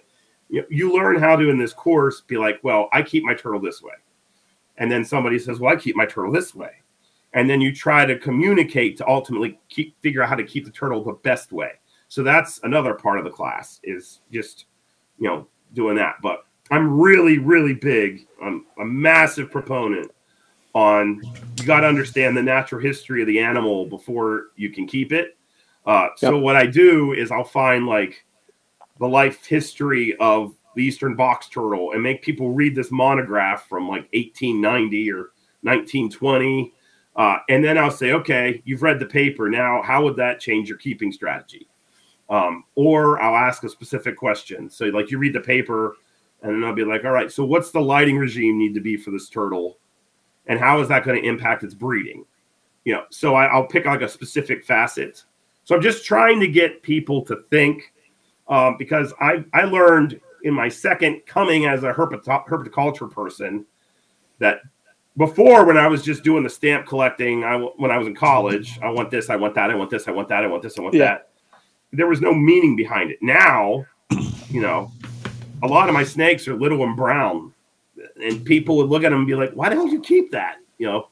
[0.49, 3.61] You, you learn how to in this course be like, "Well, I keep my turtle
[3.61, 3.93] this way,"
[4.77, 6.71] and then somebody says, "Well, I keep my turtle this way,"
[7.33, 10.71] and then you try to communicate to ultimately keep figure out how to keep the
[10.71, 11.71] turtle the best way.
[12.07, 14.65] So that's another part of the class is just
[15.19, 16.15] you know doing that.
[16.21, 18.27] But I'm really really big.
[18.41, 20.11] I'm a massive proponent
[20.73, 21.21] on
[21.57, 25.37] you got to understand the natural history of the animal before you can keep it.
[25.85, 28.25] Uh, so what I do is I'll find like
[28.99, 33.83] the life history of the eastern box turtle and make people read this monograph from
[33.83, 35.31] like 1890 or
[35.61, 36.73] 1920.
[37.15, 39.49] Uh, and then I'll say, okay, you've read the paper.
[39.49, 41.67] Now, how would that change your keeping strategy?
[42.29, 44.69] Um, or I'll ask a specific question.
[44.69, 45.97] So, like, you read the paper,
[46.41, 48.97] and then I'll be like, all right, so what's the lighting regime need to be
[48.97, 49.77] for this turtle?
[50.47, 52.25] and how is that going to impact its breeding?
[52.83, 55.23] You know, so I, will pick like a specific facet.
[55.63, 57.93] So I'm just trying to get people to think
[58.49, 63.65] um, because I I learned in my second coming as a herpetoculture person
[64.39, 64.59] that
[65.17, 68.79] before when I was just doing the stamp collecting, I when I was in college,
[68.81, 70.77] I want this, I want that, I want this, I want that, I want this,
[70.77, 71.05] I want yeah.
[71.05, 71.29] that.
[71.91, 73.19] There was no meaning behind it.
[73.21, 73.85] Now,
[74.49, 74.91] you know,
[75.61, 77.53] a lot of my snakes are little and brown
[78.21, 80.31] and people would look at them and be like, "Why the hell do you keep
[80.31, 81.07] that?" You know,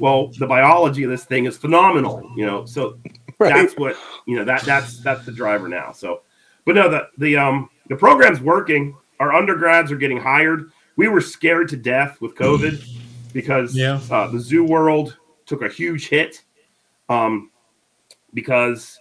[0.00, 2.30] well, the biology of this thing is phenomenal.
[2.36, 2.98] You know, so
[3.38, 3.54] right.
[3.54, 3.96] that's what
[4.26, 5.92] you know that that's that's the driver now.
[5.92, 6.22] So,
[6.64, 8.96] but no, the the um the program's working.
[9.20, 10.70] Our undergrads are getting hired.
[10.96, 12.84] We were scared to death with COVID
[13.34, 14.00] because yeah.
[14.10, 16.42] uh, the zoo world took a huge hit
[17.10, 17.50] um,
[18.32, 18.98] because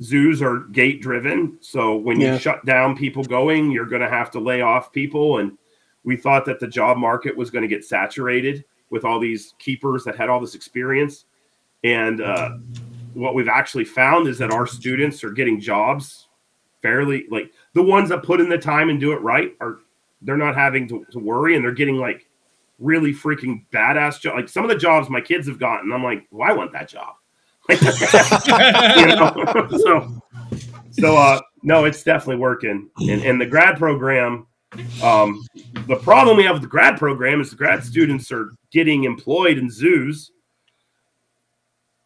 [0.00, 1.58] zoos are gate driven.
[1.60, 2.34] So when yeah.
[2.34, 5.58] you shut down people going, you're going to have to lay off people and
[6.04, 10.04] we thought that the job market was going to get saturated with all these keepers
[10.04, 11.24] that had all this experience.
[11.82, 12.58] And uh,
[13.14, 16.28] what we've actually found is that our students are getting jobs
[16.82, 19.78] fairly like the ones that put in the time and do it right are
[20.22, 22.28] they're not having to, to worry and they're getting like
[22.78, 24.36] really freaking badass job.
[24.36, 26.88] Like some of the jobs my kids have gotten, I'm like, well, I want that
[26.88, 27.14] job.
[27.70, 29.68] you know?
[29.78, 30.22] so,
[30.92, 32.88] so uh, no, it's definitely working.
[32.98, 34.46] And, and the grad program,
[35.02, 35.44] um,
[35.86, 39.58] the problem we have with the grad program is the grad students are getting employed
[39.58, 40.30] in zoos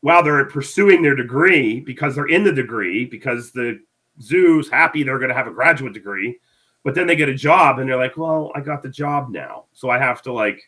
[0.03, 3.79] while they're pursuing their degree because they're in the degree because the
[4.23, 6.39] zoo's happy they're going to have a graduate degree
[6.85, 9.65] but then they get a job and they're like well i got the job now
[9.73, 10.61] so i have to like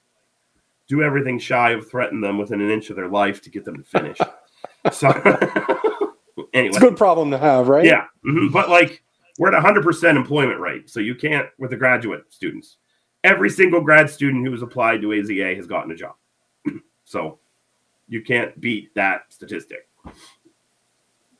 [0.88, 3.76] do everything shy of threaten them within an inch of their life to get them
[3.76, 4.18] to finish
[4.92, 5.08] so
[6.52, 8.48] anyway it's a good problem to have right yeah mm-hmm.
[8.52, 9.02] but like
[9.38, 10.90] we're at 100% employment rate.
[10.90, 12.76] So you can't, with the graduate students,
[13.24, 16.14] every single grad student who has applied to AZA has gotten a job.
[17.04, 17.38] so
[18.08, 19.88] you can't beat that statistic.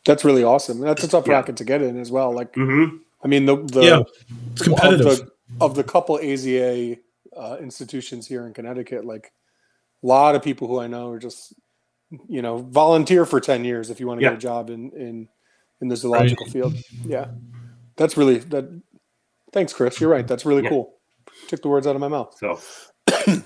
[0.05, 0.81] That's really awesome.
[0.81, 1.35] That's a tough yeah.
[1.35, 2.33] racket to get in as well.
[2.33, 2.97] Like, mm-hmm.
[3.25, 4.03] I mean, the, the yeah,
[4.53, 5.07] it's competitive.
[5.07, 6.99] Of the, of the couple AZA
[7.37, 9.33] uh, institutions here in Connecticut, like
[10.03, 11.55] a lot of people who I know are just,
[12.29, 14.31] you know, volunteer for 10 years if you want to yeah.
[14.31, 15.29] get a job in, in,
[15.81, 16.53] in the zoological right.
[16.53, 16.75] field.
[17.05, 17.29] Yeah.
[17.97, 18.83] That's really that.
[19.53, 20.01] Thanks, Chris.
[20.01, 20.27] You're right.
[20.27, 20.71] That's really yeah.
[20.71, 20.95] cool.
[21.49, 22.37] Took the words out of my mouth.
[22.39, 22.61] So,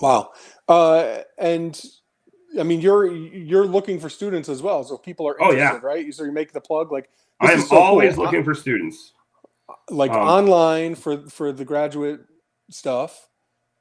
[0.00, 0.32] wow.
[0.68, 1.80] Uh, and
[2.58, 4.82] I mean, you're you're looking for students as well.
[4.84, 5.80] So people are interested, oh, yeah.
[5.82, 6.12] right?
[6.12, 6.90] So you make the plug.
[6.90, 7.08] Like
[7.40, 8.24] I am so always cool.
[8.24, 9.12] looking for students.
[9.90, 12.20] Like um, online for for the graduate
[12.70, 13.28] stuff,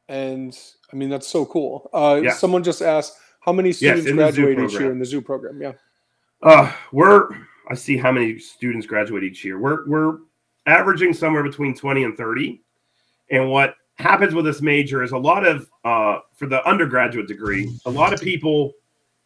[0.08, 0.58] and
[0.92, 1.90] I mean that's so cool.
[1.94, 2.34] Uh, yeah.
[2.34, 5.62] Someone just asked how many students yes, graduate each year in the zoo program.
[5.62, 5.74] Yeah.
[6.42, 7.30] Uh, we're
[7.70, 9.60] I see how many students graduate each year.
[9.60, 10.18] We're we're
[10.68, 12.62] averaging somewhere between 20 and 30.
[13.32, 17.76] And what happens with this major is a lot of uh, for the undergraduate degree,
[17.86, 18.74] a lot of people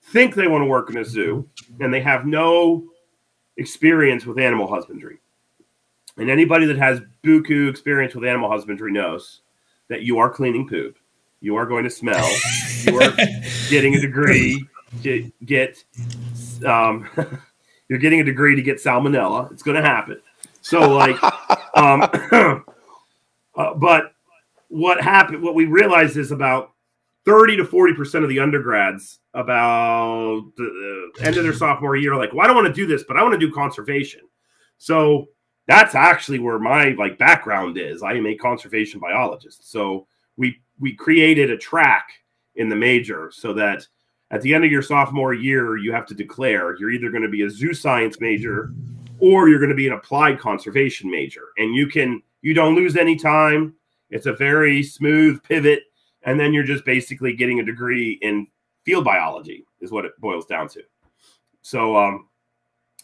[0.05, 1.47] think they want to work in a zoo
[1.79, 2.83] and they have no
[3.61, 5.19] experience with animal husbandry.
[6.17, 9.41] And anybody that has buku experience with animal husbandry knows
[9.87, 10.97] that you are cleaning poop,
[11.39, 12.29] you are going to smell,
[12.83, 13.13] you are
[13.69, 14.65] getting a degree
[15.03, 15.83] to get
[16.65, 17.07] um,
[17.87, 19.51] you're getting a degree to get salmonella.
[19.51, 20.21] It's going to happen.
[20.61, 21.21] So, like,
[21.75, 22.03] um,
[23.55, 24.13] uh, but
[24.67, 26.71] what happened, what we realized is about
[27.25, 32.43] 30 to 40% of the undergrads about the end of their sophomore year, like, well,
[32.43, 34.21] I don't want to do this, but I want to do conservation.
[34.77, 35.27] So
[35.67, 38.01] that's actually where my like background is.
[38.01, 39.71] I am a conservation biologist.
[39.71, 40.07] So
[40.37, 42.09] we we created a track
[42.55, 43.85] in the major so that
[44.31, 47.29] at the end of your sophomore year, you have to declare you're either going to
[47.29, 48.73] be a zoo science major
[49.19, 51.49] or you're going to be an applied conservation major.
[51.57, 53.75] And you can you don't lose any time.
[54.09, 55.83] It's a very smooth pivot
[56.23, 58.47] and then you're just basically getting a degree in
[58.83, 60.81] field biology is what it boils down to.
[61.61, 62.27] So um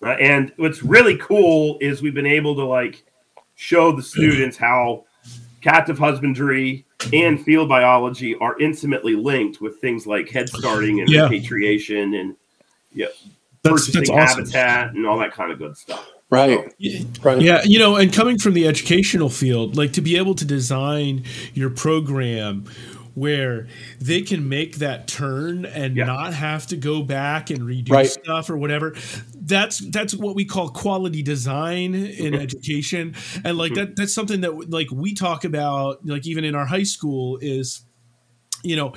[0.03, 3.03] uh, and what's really cool is we've been able to like
[3.55, 5.03] show the students how
[5.61, 11.24] captive husbandry and field biology are intimately linked with things like head starting and Yeah.
[11.24, 12.36] repatriation and
[12.93, 13.07] yeah,
[13.63, 14.45] That's, purchasing that's awesome.
[14.45, 16.07] habitat and all that kind of good stuff.
[16.30, 16.59] Right.
[17.24, 17.41] Right.
[17.41, 21.24] Yeah, you know, and coming from the educational field, like to be able to design
[21.53, 22.65] your program
[23.18, 23.65] where
[23.99, 26.05] they can make that turn and Yeah.
[26.05, 28.07] not have to go back and redo Right.
[28.07, 28.93] stuff or whatever.
[29.34, 32.36] That's that's what we call quality design in mm-hmm.
[32.36, 33.86] education, and like mm-hmm.
[33.86, 37.82] that that's something that like we talk about, like even in our high school is
[38.63, 38.93] you know,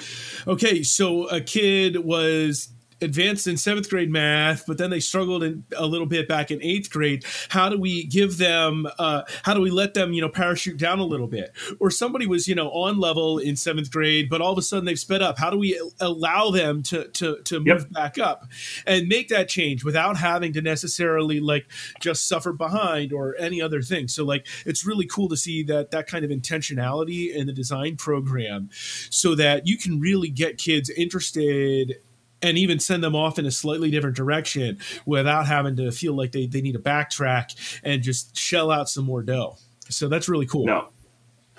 [0.47, 2.69] okay, so a kid was
[3.03, 6.63] advanced in seventh grade math, but then they struggled in, a little bit back in
[6.63, 7.25] eighth grade.
[7.49, 8.87] How do we give them?
[8.99, 11.53] Uh, how do we let them, you know, parachute down a little bit?
[11.79, 14.85] Or somebody was, you know, on level in seventh grade, but all of a sudden
[14.85, 15.39] they've sped up.
[15.39, 17.91] How do we allow them to to to move Yep.
[17.93, 18.47] back up
[18.87, 21.67] and make that change without having to necessarily like
[22.01, 24.09] just suffer behind or any other thing?
[24.09, 27.97] So like, it's really cool to see that that kind of intentionality in the design
[27.97, 28.71] program
[29.11, 31.97] so that you can really get kids interested
[32.43, 36.33] and even send them off in a slightly different direction without having to feel like
[36.33, 39.57] they, they need to backtrack and just shell out some more dough.
[39.89, 40.67] So that's really cool.
[40.67, 40.89] No.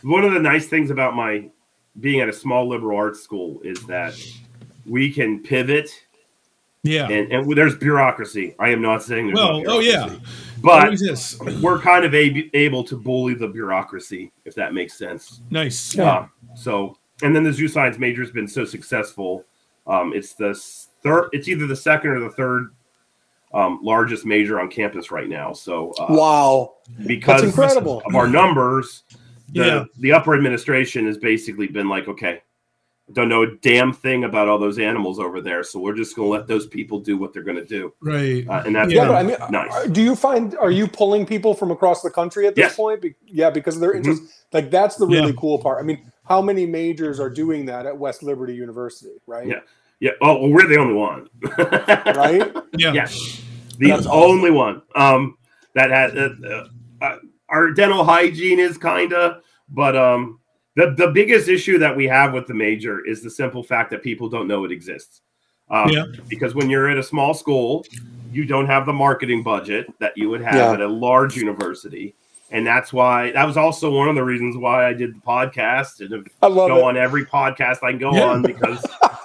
[0.03, 1.49] One of the nice things about my
[1.99, 4.13] being at a small liberal arts school is that
[4.87, 5.89] we can pivot
[6.83, 7.07] Yeah.
[7.09, 8.55] and, and there's bureaucracy.
[8.57, 10.15] I am not saying there's well, oh yeah.
[10.63, 10.97] but
[11.61, 15.41] we're kind of a, able to bully the bureaucracy, if that makes sense.
[15.51, 15.93] Nice.
[15.93, 16.11] Yeah.
[16.11, 19.45] Uh, so, and then the zoo science major has been so successful.
[19.91, 20.53] Um, it's the
[21.03, 21.29] third.
[21.33, 22.73] It's either the second or the third
[23.53, 25.51] um, largest major on campus right now.
[25.51, 26.75] So, uh, Wow.
[27.05, 28.01] because That's incredible.
[28.05, 29.03] of our numbers,
[29.49, 29.83] the Yeah.
[29.99, 32.41] the upper administration has basically been like, okay,
[33.11, 36.27] don't know a damn thing about all those animals over there, so we're just going
[36.27, 38.47] to let those people do what they're going to do, Right.
[38.47, 39.07] uh, and that's Yeah, Yeah.
[39.09, 39.87] but I mean, Nice.
[39.89, 42.75] do you find are you pulling people from across the country at this Yes.
[42.77, 43.01] point?
[43.01, 43.97] Be- yeah, because of their Mhm.
[43.97, 44.23] interest.
[44.53, 45.37] Like that's the really Yeah.
[45.37, 45.79] cool part.
[45.79, 49.19] I mean, how many majors are doing that at West Liberty University?
[49.27, 49.45] Right.
[49.45, 49.59] Yeah.
[50.01, 50.11] Yeah.
[50.21, 52.51] Oh, well, we're the only one, Right.
[52.77, 52.91] Yeah.
[52.93, 53.41] Yes,
[53.77, 54.11] the That's awesome.
[54.31, 55.37] only one um,
[55.75, 60.39] that has uh, uh, uh, our dental hygiene is kind of, but um,
[60.75, 64.03] the the biggest issue that we have with the major is the simple fact that
[64.03, 65.21] people don't know it exists.
[65.69, 66.03] Um, Yeah.
[66.27, 67.85] Because when you're at a small school,
[68.33, 70.73] you don't have the marketing budget that you would have Yeah.
[70.73, 72.13] at a large university.
[72.53, 76.01] And that's why that was also one of the reasons why I did the podcast
[76.01, 76.83] and I love go it.
[76.83, 78.25] on every podcast I can go Yeah.
[78.25, 78.85] on because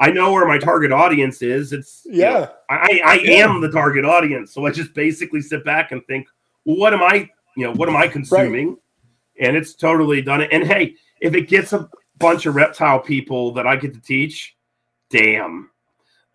[0.00, 1.72] I know where my target audience is.
[1.72, 2.48] It's you know, Yeah.
[2.70, 3.44] I, I Yeah.
[3.44, 4.52] am the target audience.
[4.52, 6.28] So I just basically sit back and think,
[6.64, 8.76] well, what am I, you know, what am I consuming?
[9.40, 10.50] And it's totally done it.
[10.52, 11.88] And hey, if it gets a
[12.18, 14.56] bunch of reptile people that I get to teach,
[15.10, 15.70] damn.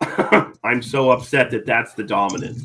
[0.64, 2.58] I'm so upset that that's the dominant.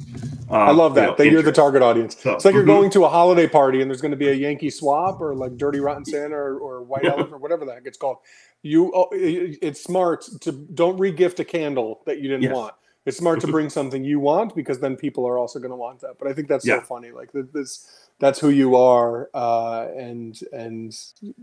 [0.49, 1.07] Uh, I love you that.
[1.07, 2.17] know, that you're the target audience.
[2.19, 2.67] So, It's like you're mhm.
[2.67, 5.57] going to a holiday party and there's going to be a Yankee swap or like
[5.57, 8.17] Dirty Rotten Santa or, or White Elephant or whatever that gets called.
[8.63, 12.49] You, oh, it- it's smart to don't regift a candle that you didn't Yes.
[12.49, 12.75] want.
[13.05, 16.01] It's smart to bring something you want because then people are also going to want
[16.01, 16.17] that.
[16.19, 16.77] But I think that's Yeah.
[16.77, 17.11] so funny.
[17.11, 17.87] Like this,
[18.19, 20.95] that's who you are, uh, and and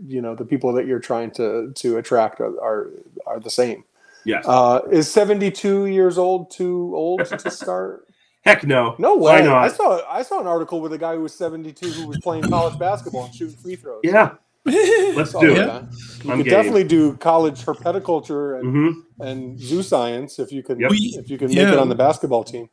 [0.07, 2.91] you know the people that you're trying to to attract are are,
[3.27, 3.85] are the same.
[4.25, 4.45] Yes.
[4.45, 8.06] Uh, is 72 years old too old to start?
[8.47, 8.95] Heck no.
[8.97, 9.45] No Why way.
[9.47, 9.57] not?
[9.57, 12.43] I saw I saw an article with a guy who was 72 who was playing
[12.43, 14.01] college basketball and shooting free throws.
[14.03, 14.35] Yeah.
[14.65, 15.83] Let's do that.
[15.83, 16.25] it.
[16.25, 16.53] You I'm could game.
[16.53, 20.91] definitely do college herpetoculture and, hmm and zoo science if you can Yep.
[20.93, 21.73] If you can make yeah.
[21.73, 22.69] it on the basketball team.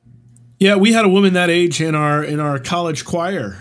[0.58, 3.56] Yeah, we had a woman that age in our in our college choir,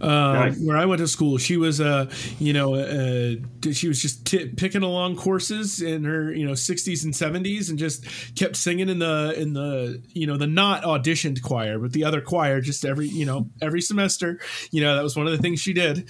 [0.00, 0.58] uh, Nice.
[0.60, 1.38] where I went to school.
[1.38, 3.34] She was, uh, you know, uh,
[3.72, 7.78] she was just t- picking along courses in her, you know, sixties and seventies, and
[7.78, 8.04] just
[8.36, 12.20] kept singing in the in the you know the not auditioned choir, but the other
[12.20, 14.38] choir, just every you know every semester.
[14.70, 16.08] You know, that was one of the things she did.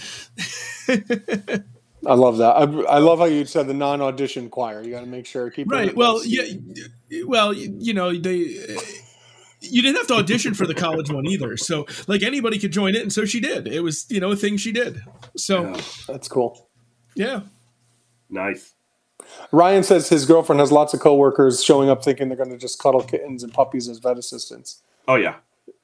[2.06, 2.56] I love that.
[2.56, 4.82] I, I love how you said the non-audition choir.
[4.82, 5.94] You got to make sure keep right.
[5.94, 6.44] Well, yeah.
[7.26, 8.56] Well, you you know they.
[9.62, 12.94] You didn't have to audition for the college one either, so like anybody could join
[12.94, 13.66] it, and so she did.
[13.68, 15.02] It was you know a thing she did.
[15.36, 15.80] So Yeah.
[16.08, 16.68] that's cool.
[17.14, 17.40] yeah.
[18.30, 18.74] Nice.
[19.52, 22.78] Ryan says his girlfriend has lots of coworkers showing up thinking they're going to just
[22.78, 24.82] cuddle kittens and puppies as vet assistants.
[25.08, 25.36] Oh yeah.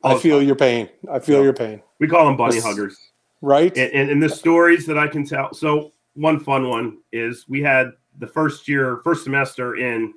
[0.03, 0.47] I All the feel time.
[0.47, 0.89] your pain.
[1.11, 1.45] I feel Yeah.
[1.45, 1.83] your pain.
[1.99, 2.97] We call them bunny This- huggers.
[3.43, 3.77] Right?
[3.77, 5.53] and, and, and the stories that I can tell.
[5.53, 10.15] So one fun one is we had the first year, first semester in.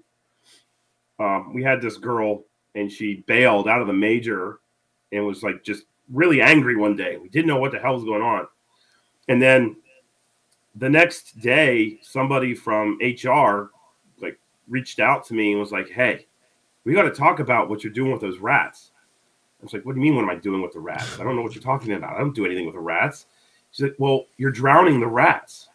[1.19, 2.45] Um, we had this girl,
[2.75, 4.59] and she bailed out of the major,
[5.11, 7.17] and was like just really angry one day.
[7.17, 8.47] We didn't know what the hell was going on,
[9.27, 9.75] and then
[10.75, 13.71] the next day, somebody from HR
[14.21, 16.27] like reached out to me and was like, "Hey,
[16.83, 18.91] we got to talk about what you're doing with those rats."
[19.61, 20.15] I was like, "What do you mean?
[20.15, 21.19] What am I doing with the rats?
[21.19, 22.15] I don't know what you're talking about.
[22.15, 23.25] I don't do anything with the rats."
[23.71, 25.69] She's like, "Well, you're drowning the rats,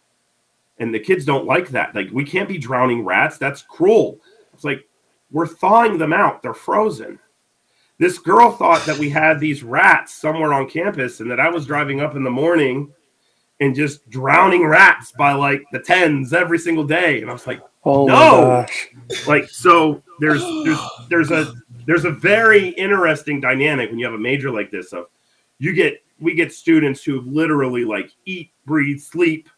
[0.78, 1.94] and the kids don't like that.
[1.94, 3.36] Like, we can't be drowning rats.
[3.36, 4.20] That's cruel."
[4.52, 4.88] It's like
[5.34, 6.42] we're thawing them out.
[6.42, 7.18] They're frozen.
[7.98, 11.66] This girl thought that we had these rats somewhere on campus, and that I was
[11.66, 12.92] driving up in the morning
[13.60, 17.20] and just drowning rats by like the tens every single day.
[17.20, 18.64] And I was like, oh no.
[19.26, 20.78] like so there's there's
[21.08, 21.52] there's a
[21.86, 25.06] there's a very interesting dynamic when you have a major like this of
[25.58, 29.48] you get we get students who literally like eat breathe sleep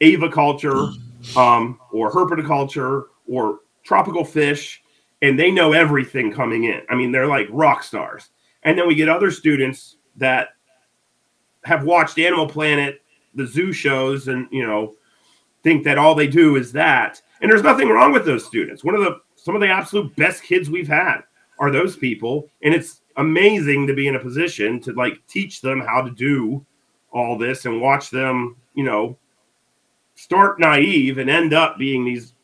[0.00, 0.94] aviculture
[1.36, 4.79] um or herpetoculture or tropical fish
[5.22, 6.82] and they know everything coming in.
[6.88, 8.30] I mean they're like rock stars.
[8.62, 10.48] And then we get other students that
[11.64, 13.02] have watched animal planet
[13.34, 14.94] the zoo shows and you know
[15.62, 17.20] think that all they do is that.
[17.40, 18.84] And there's nothing wrong with those students.
[18.84, 21.20] One of the some of the absolute best kids we've had
[21.58, 22.48] are those people.
[22.62, 26.64] And it's amazing to be in a position to like teach them how to do
[27.12, 29.16] all this and watch them you know
[30.14, 32.34] start naive and end up being these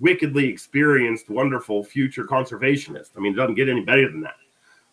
[0.00, 3.10] wickedly experienced wonderful future conservationist.
[3.16, 4.36] i mean it doesn't get any better than that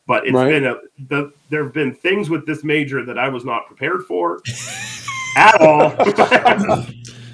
[0.08, 0.50] but it's Right.
[0.50, 0.76] been a
[1.08, 4.41] the, there have been things with this major that i was not prepared for
[5.38, 5.89] at all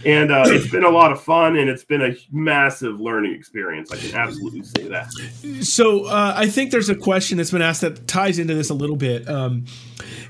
[0.05, 3.91] and uh, it's been a lot of fun and it's been a massive learning experience
[3.91, 5.09] i can absolutely say that
[5.63, 8.73] So uh, I think there's a question that's been asked that ties into this a
[8.73, 9.27] little bit.
[9.27, 9.65] Um,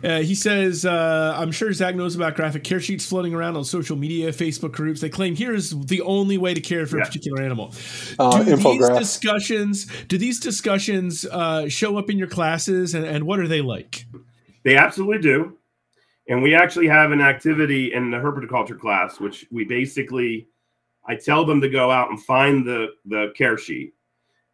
[0.03, 3.63] uh, he says, uh, "I'm sure Zac knows about graphic care sheets floating around on
[3.65, 5.01] social media, Facebook groups.
[5.01, 7.03] They claim here is the only way to care for Yeah.
[7.03, 7.73] a particular animal.
[8.17, 13.25] Uh, do these discussions do these discussions uh, show up in your classes, and, and
[13.25, 14.05] what are they like?
[14.63, 15.57] They absolutely do.
[16.29, 20.47] And we actually have an activity in the herpetoculture class, which we basically,
[21.05, 23.93] I tell them to go out and find the, the care sheet.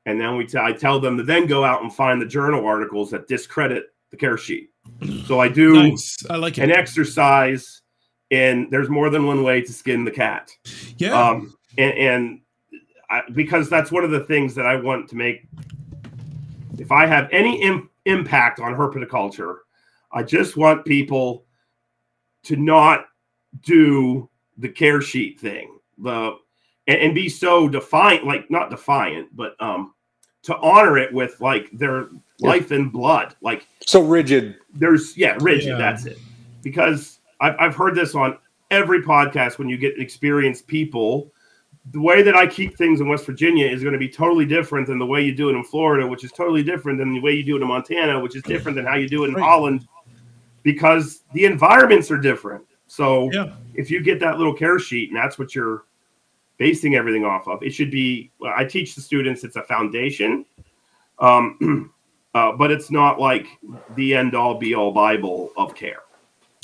[0.05, 2.65] And then we t- I tell them to then go out and find the journal
[2.65, 4.69] articles that discredit the care sheet.
[5.25, 6.77] So I do Nice, I like an it.
[6.77, 7.81] exercise,
[8.31, 10.51] and there's more than one way to skin the cat.
[10.97, 12.41] Yeah, um, and, and
[13.09, 15.47] I, because that's one of the things that I want to make.
[16.77, 19.57] If I have any Im- impact on herpetoculture,
[20.11, 21.45] I just want people
[22.45, 23.05] to not
[23.63, 26.37] do the care sheet thing, the
[26.87, 29.93] and, and be so defiant, like not defiant, but um,
[30.43, 32.07] to honor it with like their
[32.39, 32.49] Yeah.
[32.49, 34.55] life and blood, like So rigid.
[34.73, 35.77] there's yeah rigid Yeah.
[35.77, 36.17] that's it
[36.63, 38.37] because I've, I've heard this on
[38.71, 41.31] every podcast when you get experienced people
[41.91, 44.87] the way that i keep things in west virginia is going to be totally different
[44.87, 47.31] than the way you do it in florida which is totally different than the way
[47.31, 49.43] you do it in montana which is different than how you do it in Right.
[49.43, 49.87] holland
[50.65, 53.53] because the environments are different so yeah.
[53.73, 55.85] if you get that little care sheet and that's what you're
[56.57, 60.45] basing everything off of it should be i teach the students it's a foundation
[61.19, 61.89] um,
[62.33, 63.47] uh, but it's not like
[63.95, 66.01] the end all be all bible of care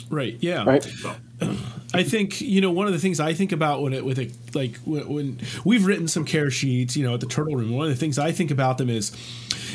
[0.09, 0.37] Right.
[0.39, 0.63] Yeah.
[0.65, 0.83] Right.
[0.83, 1.15] so
[1.93, 4.31] I think you know one of the things I think about when it with a
[4.53, 7.71] like when, when we've written some care sheets, you know, at the Turtle Room.
[7.71, 9.11] One of the things I think about them is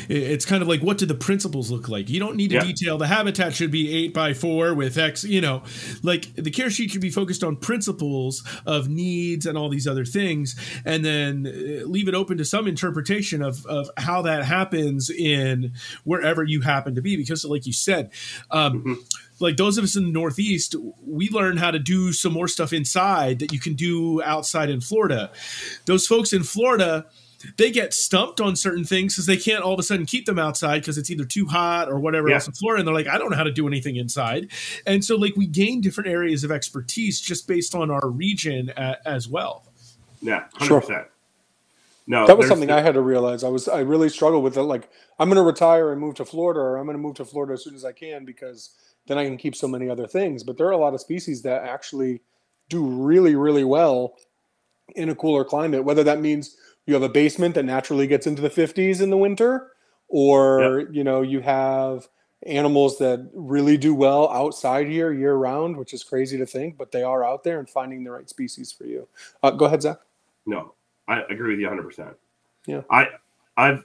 [0.09, 2.09] it's kind of like what do the principles look like?
[2.09, 2.63] You don't need to Yeah.
[2.63, 5.23] detail the habitat should be eight by four with X.
[5.23, 5.63] You know,
[6.01, 10.05] like the care sheet should be focused on principles of needs and all these other
[10.05, 10.55] things,
[10.85, 15.73] and then uh, leave it open to some interpretation of of how that happens in
[16.03, 17.15] wherever you happen to be.
[17.15, 18.09] Because, like you said.
[18.49, 18.97] Um, Mhm.
[19.39, 20.75] Like those of us in the Northeast,
[21.05, 24.81] we learn how to do some more stuff inside that you can do outside in
[24.81, 25.31] Florida.
[25.85, 27.05] Those folks in Florida,
[27.57, 30.39] they get stumped on certain things because they can't all of a sudden keep them
[30.39, 32.35] outside because it's either too hot or whatever Yeah.
[32.35, 32.79] else in Florida.
[32.81, 34.49] And they're like, I don't know how to do anything inside.
[34.87, 38.95] And so, like, we gain different areas of expertise just based on our region a,
[39.07, 39.63] as well.
[40.21, 41.07] yeah 100% Sure.
[42.07, 43.43] No That was something I had to realize.
[43.43, 44.63] I was I really struggled with it.
[44.63, 44.89] Like
[45.19, 47.53] I'm going to retire and move to Florida, or I'm going to move to Florida
[47.53, 48.71] as soon as I can because
[49.07, 50.43] then I can keep so many other things.
[50.43, 52.21] But there are a lot of species that actually
[52.69, 54.15] do really really well
[54.95, 55.83] in a cooler climate.
[55.83, 56.55] Whether that means
[56.85, 59.73] you have a basement that naturally gets into the 50s in the winter,
[60.07, 62.07] or you know you have
[62.45, 66.91] animals that really do well outside here year round, which is crazy to think, but
[66.93, 69.07] they are out there and finding the right species for you.
[69.43, 69.99] Uh, go ahead, Zac.
[70.45, 70.73] No,
[71.07, 71.83] I agree with you 100.
[71.83, 72.15] percent
[72.65, 73.07] Yeah, I
[73.57, 73.83] I've.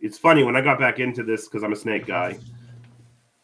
[0.00, 2.38] It's funny when I got back into this because I'm a snake guy.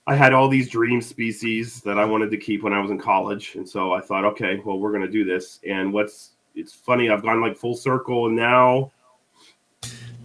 [0.06, 2.98] I had all these dream species that I wanted to keep when I was in
[2.98, 5.58] college, and so I thought, okay, well, we're going to do this.
[5.66, 8.92] And what's it's funny, I've gone like full circle, and now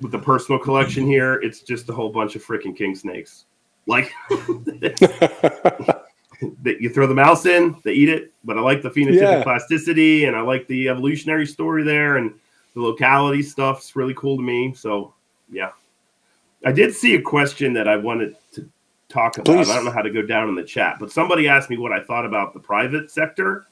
[0.02, 3.46] with the personal collection here, it's just a whole bunch of freaking king snakes.
[3.88, 4.12] Like
[6.62, 8.34] that you throw the mouse in, they eat it.
[8.44, 9.44] But I like the phenotypic Yeah.
[9.44, 12.34] plasticity, and I like the evolutionary story there, and
[12.74, 14.74] the locality stuff's really cool to me.
[14.74, 15.14] So
[15.52, 15.72] yeah,
[16.66, 18.70] I did see a question that I wanted to
[19.08, 19.46] talk about.
[19.46, 19.70] Please.
[19.70, 21.92] I don't know how to go down in the chat, but somebody asked me what
[21.92, 23.68] I thought about the private sector.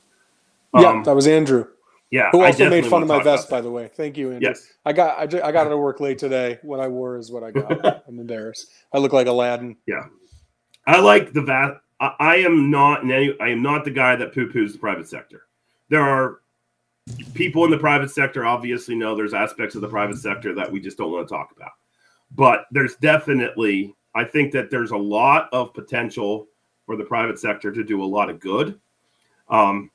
[0.73, 1.67] yeah, Um, that was Andrew,
[2.11, 3.89] yeah, who I also made fun of my vest, by the way.
[3.93, 4.31] Thank you.
[4.31, 4.49] Andrew.
[4.49, 4.67] Yes.
[4.85, 6.59] I got I, I got out of work late today.
[6.61, 8.03] What I wore is what I got.
[8.07, 8.67] I'm embarrassed.
[8.93, 9.77] I look like Aladdin.
[9.85, 10.05] Yeah,
[10.85, 13.35] I like the va I, I am not in any.
[13.39, 15.43] I am not the guy that poo poos the private sector.
[15.89, 16.39] There are
[17.33, 18.45] people in the private sector.
[18.45, 21.51] Obviously, know there's aspects of the private sector that we just don't want to talk
[21.55, 21.71] about.
[22.35, 23.95] But there's definitely.
[24.15, 26.47] I think that there's a lot of potential
[26.85, 28.79] for the private sector to do a lot of good.
[29.49, 29.91] Um,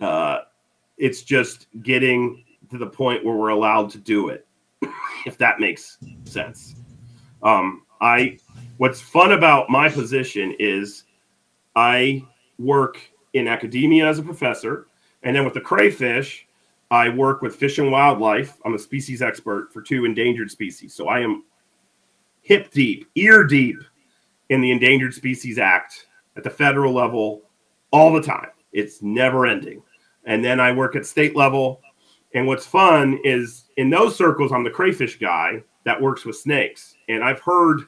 [0.00, 0.40] uh,
[0.98, 4.46] it's just getting to the point where we're allowed to do it,
[5.26, 6.76] if that makes sense.
[7.42, 8.38] Um, I
[8.76, 11.04] what's fun about my position is
[11.74, 12.24] I
[12.58, 12.98] work
[13.32, 14.88] in academia as a professor,
[15.28, 16.48] and then with the crayfish,
[16.90, 18.56] I work with fish and wildlife.
[18.64, 20.94] I'm a species expert for two endangered species.
[20.94, 21.44] So I am
[22.40, 23.76] hip deep, ear deep
[24.48, 26.06] in the Endangered Species Act
[26.38, 27.42] at the federal level
[27.90, 28.48] all the time.
[28.72, 29.82] It's never ending.
[30.24, 31.82] And then I work at state level.
[32.32, 36.96] And what's fun is in those circles, I'm the crayfish guy that works with snakes.
[37.10, 37.82] And I've heard,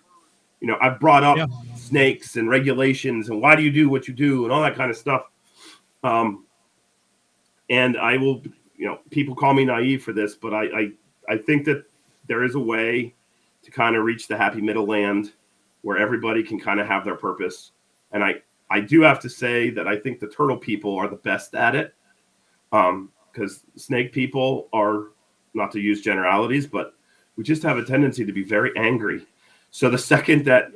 [0.60, 1.46] you know, I've brought up Yeah.
[1.74, 4.90] snakes and regulations and why do you do what you do and all that kind
[4.90, 5.22] of stuff.
[6.04, 6.44] Um,
[7.70, 8.42] and I will,
[8.76, 10.90] you know, people call me naive for this, but I, I,
[11.28, 11.84] I think that
[12.26, 13.14] there is a way
[13.62, 15.32] to kind of reach the happy middle land
[15.82, 17.72] where everybody can kind of have their purpose.
[18.12, 21.16] And I, I do have to say that I think the turtle people are the
[21.16, 21.94] best at it.
[22.72, 25.08] Um, because snake people are
[25.54, 26.94] not to use generalities, but
[27.36, 29.24] we just have a tendency to be very angry.
[29.70, 30.72] So the second that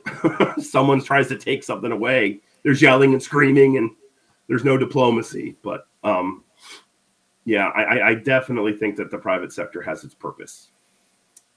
[0.63, 3.91] someone tries to take something away, there's yelling and screaming, and
[4.47, 5.57] there's no diplomacy.
[5.63, 6.44] But um,
[7.45, 10.71] yeah, I, I- I definitely think that the private sector has its purpose.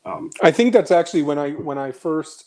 [0.05, 2.45] Um, I think that's actually when I when I first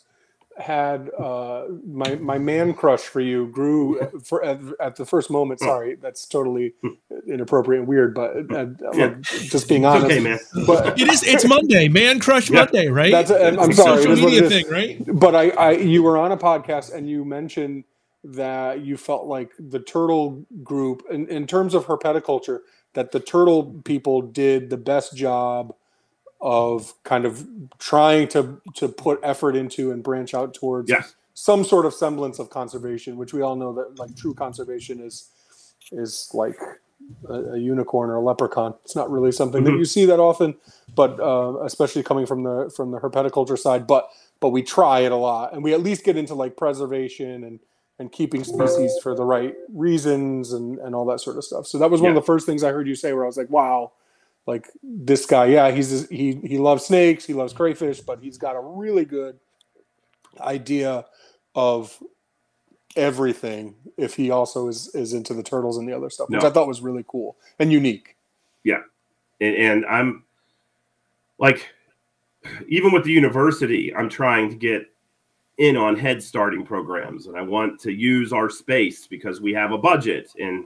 [0.57, 5.59] had uh, my my man crush for you grew for at, at the first moment.
[5.59, 6.73] Sorry, that's totally
[7.27, 9.05] inappropriate and weird, but uh, Yeah.
[9.05, 10.05] like, just being honest.
[10.05, 10.39] okay, man.
[10.67, 11.23] But It is.
[11.23, 12.19] It's Monday, man.
[12.19, 12.65] Crush Yeah.
[12.65, 13.11] Monday, right?
[13.11, 15.03] That's- I'm- I'm It's a sorry, Social it is what media thing, right?
[15.19, 17.83] but I, I you were on a podcast and you mentioned
[18.23, 22.59] that you felt like the turtle group in, in terms of herpetoculture
[22.93, 25.73] that the turtle people did the best job
[26.41, 27.47] of kind of
[27.79, 30.89] trying to to put effort into and branch out towards
[31.33, 35.29] some sort of semblance of conservation which we all know that like true conservation is
[35.91, 36.55] is like
[37.29, 38.73] a, a unicorn or a leprechaun.
[38.85, 39.79] It's not really something that Mhm.
[39.79, 40.55] you see that often
[40.95, 43.87] but uh, especially coming from the from the herpetoculture side.
[43.87, 44.09] But
[44.41, 47.59] but we try it a lot and we at least get into like preservation and
[48.01, 51.77] and keeping species for the right reasons and and all that sort of stuff so
[51.77, 52.17] that was one Yeah.
[52.17, 53.91] of the first things i heard you say where i was like wow
[54.47, 58.55] like this guy yeah he's he he loves snakes he loves crayfish but he's got
[58.57, 59.39] a really good
[60.41, 61.05] idea
[61.55, 61.97] of
[62.97, 66.47] everything if he also is is into the turtles and the other stuff which No.
[66.49, 68.17] i thought was really cool and unique
[68.63, 68.81] Yeah.
[69.39, 70.23] and, and I'm
[71.39, 71.69] like,
[72.67, 74.90] even with the university, I'm trying to get
[75.61, 79.71] in on head starting programs, and I want to use our space because we have
[79.71, 80.65] a budget, and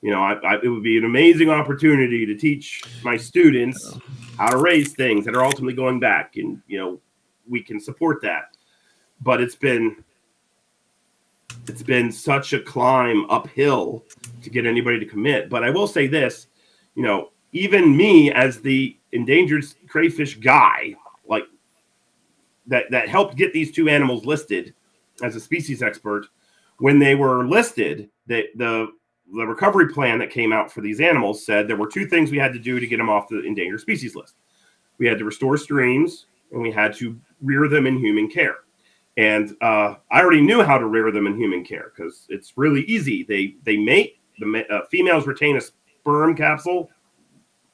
[0.00, 3.98] you know, I, I, it would be an amazing opportunity to teach my students
[4.38, 7.00] how to raise things that are ultimately going back, and you know,
[7.48, 8.56] we can support that.
[9.20, 10.04] But it's been
[11.66, 14.04] it's been such a climb uphill
[14.42, 15.50] to get anybody to commit.
[15.50, 16.46] But I will say this,
[16.94, 20.94] you know, even me as the endangered crayfish guy,
[22.68, 24.74] that that helped get these two animals listed
[25.22, 26.26] as a species expert,
[26.78, 28.88] when they were listed, the the
[29.34, 32.38] the recovery plan that came out for these animals said there were two things we
[32.38, 34.36] had to do to get them off the endangered species list.
[34.96, 38.56] We had to restore streams and we had to rear them in human care.
[39.18, 42.82] And uh, I already knew how to rear them in human care because it's really
[42.82, 43.24] easy.
[43.24, 44.18] They they mate.
[44.38, 46.88] The uh, females retain a sperm capsule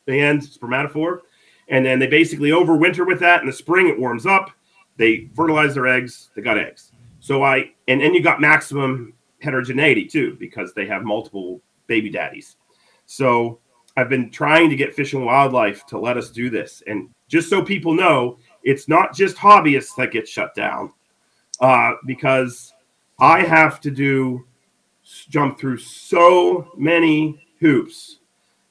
[0.08, 1.18] and spermatophore,
[1.68, 3.42] and then they basically overwinter with that.
[3.42, 4.50] In the spring, it warms up.
[4.96, 6.30] They fertilize their eggs.
[6.34, 6.92] They got eggs.
[7.20, 12.56] So I and then you got maximum heterogeneity too because they have multiple baby daddies.
[13.06, 13.58] So
[13.96, 17.48] I've been trying to get Fish and Wildlife to let us do this, and just
[17.48, 20.92] so people know, it's not just hobbyists that get shut down
[21.60, 22.72] uh, because
[23.20, 24.44] I have to do
[25.28, 28.18] jump through so many hoops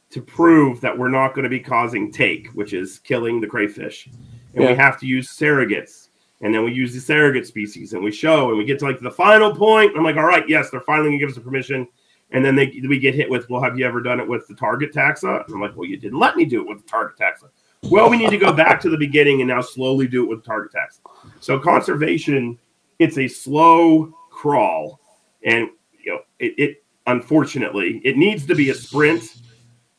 [0.10, 4.08] to prove that we're not going to be causing take, which is killing the crayfish,
[4.54, 4.72] and Yeah.
[4.72, 6.03] we have to use surrogates,
[6.44, 9.00] and then we use the surrogate species, and we show, and we get to like
[9.00, 9.94] the final point.
[9.96, 11.88] I'm like, all right, yes, they're finally to give us the permission.
[12.32, 14.56] And then they we get hit with, well, have you ever done it with the
[14.56, 15.46] target taxa?
[15.46, 17.50] And I'm like, well, you didn't let me do it with the target taxa.
[17.84, 20.44] Well, we need to go back to the beginning and now slowly do it with
[20.44, 21.00] target taxa.
[21.40, 22.60] So conservation,
[23.00, 25.00] it's a slow crawl,
[25.46, 25.70] and
[26.04, 29.38] you know it, it unfortunately it needs to be a sprint.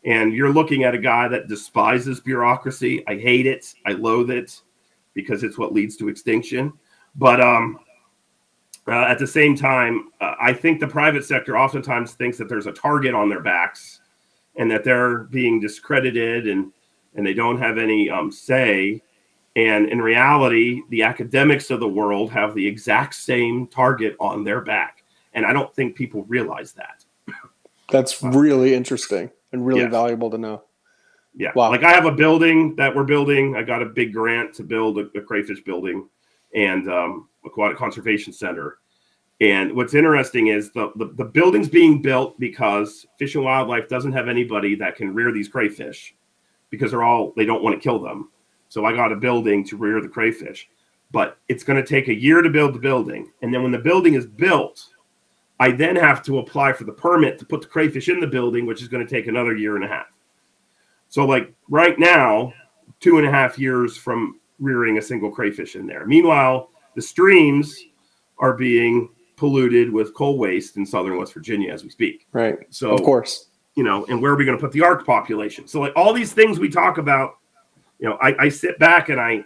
[0.05, 3.03] And you're looking at a guy that despises bureaucracy.
[3.09, 3.73] I hate it.
[3.87, 4.61] I loathe it
[5.15, 6.73] because it's what leads to extinction.
[7.15, 7.79] But um,
[8.87, 12.67] uh, at the same time, uh, I think the private sector oftentimes thinks that there's
[12.67, 14.01] a target on their backs
[14.57, 16.73] and that they're being discredited and
[17.17, 19.01] and they don't have any um, say.
[19.55, 24.61] And in reality, the academics of the world have the exact same target on their
[24.61, 25.05] back.
[25.33, 27.05] And I don't think people realize that.
[27.89, 29.93] That's really interesting and really Yes.
[29.93, 30.65] valuable to know.
[31.37, 31.53] Yeah.
[31.55, 31.71] Wow.
[31.71, 33.57] Like I have a building that we're building.
[33.57, 36.09] I got a big grant to build a, a crayfish building
[36.55, 38.79] and um, aquatic conservation center.
[39.41, 44.13] And what's interesting is the, the the building's being built because Fish and Wildlife doesn't
[44.13, 46.15] have anybody that can rear these crayfish
[46.71, 48.31] because they're all they don't want to kill them.
[48.69, 50.69] So I got a building to rear the crayfish.
[51.11, 53.31] But it's going to take a year to build the building.
[53.43, 54.85] And then when the building is built,
[55.61, 58.67] I then have to apply for the permit to put the crayfish in the building,
[58.67, 60.07] which is going to take another year and a half.
[61.15, 62.53] So, like right now,
[62.99, 66.05] two and a half years from rearing a single crayfish in there.
[66.07, 67.73] Meanwhile, the streams
[68.41, 72.27] are being polluted with coal waste in southern West Virginia as we speak.
[72.33, 72.59] Right.
[72.71, 73.47] So, of course.
[73.77, 75.69] you know, and where are we going to put the ARC population?
[75.69, 77.39] So, like all these things we talk about,
[78.01, 79.45] you know, I, I sit back and I,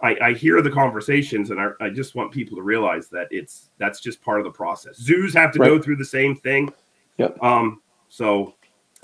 [0.00, 3.70] I, I hear the conversations, and I, I just want people to realize that it's
[3.78, 4.98] that's just part of the process.
[4.98, 6.72] Zoos have to go through the same thing.
[7.18, 7.42] Yep.
[7.42, 7.82] Um.
[8.08, 8.54] So,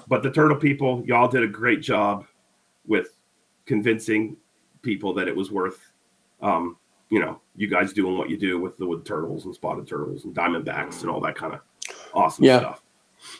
[0.08, 2.26] but the turtle people, y'all did a great job
[2.86, 3.16] with
[3.66, 4.36] convincing
[4.82, 5.92] people that it was worth,
[6.42, 6.76] um,
[7.10, 10.24] you know, you guys doing what you do with the with turtles and spotted turtles
[10.24, 11.60] and diamondbacks and all that kind of
[12.14, 12.58] awesome Yeah.
[12.58, 12.82] stuff.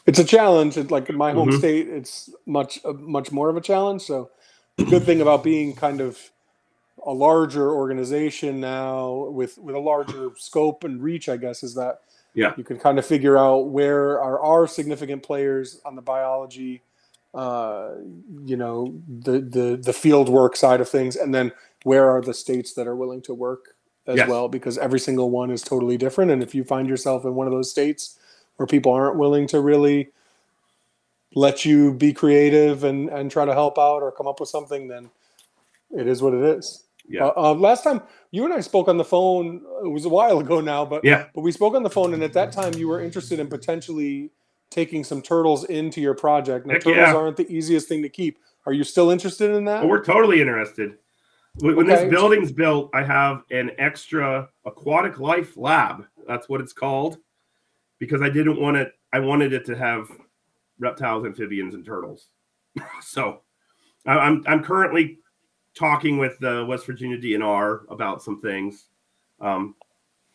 [0.07, 0.77] It's a challenge.
[0.77, 1.53] It's like in my home Mhm.
[1.53, 4.03] state, it's much uh, much more of a challenge.
[4.03, 4.31] So
[4.79, 6.19] the good thing about being kind of
[7.07, 12.01] a larger organization now with with a larger scope and reach, I guess, is that
[12.35, 12.55] Yeah.
[12.57, 16.83] you can kind of figure out where are our significant players on the biology,
[17.35, 17.91] uh,
[18.45, 21.53] you know, the the the field work side of things, and then
[21.85, 23.77] where are the states that are willing to work
[24.07, 24.29] as Yes.
[24.29, 26.31] well, because every single one is totally different.
[26.31, 28.19] And if you find yourself in one of those states
[28.57, 30.11] where people aren't willing to really
[31.35, 34.89] let you be creative and and try to help out or come up with something,
[34.89, 35.11] then
[35.91, 36.85] it is what it is.
[37.09, 37.27] Yeah.
[37.27, 38.01] Uh, uh, last time
[38.31, 41.27] you and I spoke on the phone, it was a while ago now, but Yeah.
[41.35, 44.31] but we spoke on the phone, and at that time you were interested in potentially
[44.71, 46.67] taking some turtles into your project.
[46.67, 47.15] Now, Heck turtles yeah.
[47.15, 48.39] aren't the easiest thing to keep.
[48.67, 49.81] Are you still interested in that?
[49.81, 50.97] Well, we're totally interested.
[51.59, 52.05] When, when Okay.
[52.05, 56.07] this building's built, I have an extra aquatic life lab.
[56.27, 57.19] That's what it's called,
[57.99, 58.93] because I didn't want it.
[59.13, 60.09] I wanted it to have
[60.79, 62.29] reptiles, amphibians, and turtles.
[63.03, 63.43] so,
[64.07, 65.19] I'm I'm currently
[65.75, 68.87] talking with the West Virginia DNR about some things.
[69.41, 69.75] Um,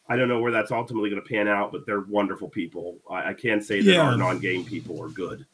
[0.10, 2.98] I don't know where that's ultimately going to pan out, but they're wonderful people.
[3.10, 4.02] I, I can say that Yeah.
[4.02, 5.46] our non-game people are good.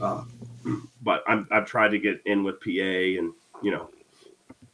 [0.00, 0.24] Uh,
[1.02, 3.32] but I'm, I've tried to get in with PA and
[3.62, 3.88] you know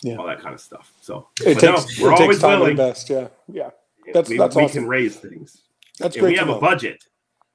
[0.03, 0.17] Yeah.
[0.17, 0.93] all that kind of stuff.
[1.01, 2.71] So It but takes no, we're it takes always time to willing.
[2.73, 3.09] invest.
[3.11, 3.71] Yeah, yeah,
[4.07, 4.81] That's- we, that's we awesome.
[4.83, 5.63] can raise things.
[5.99, 6.33] that's And great.
[6.33, 6.57] we have know.
[6.59, 7.05] a budget.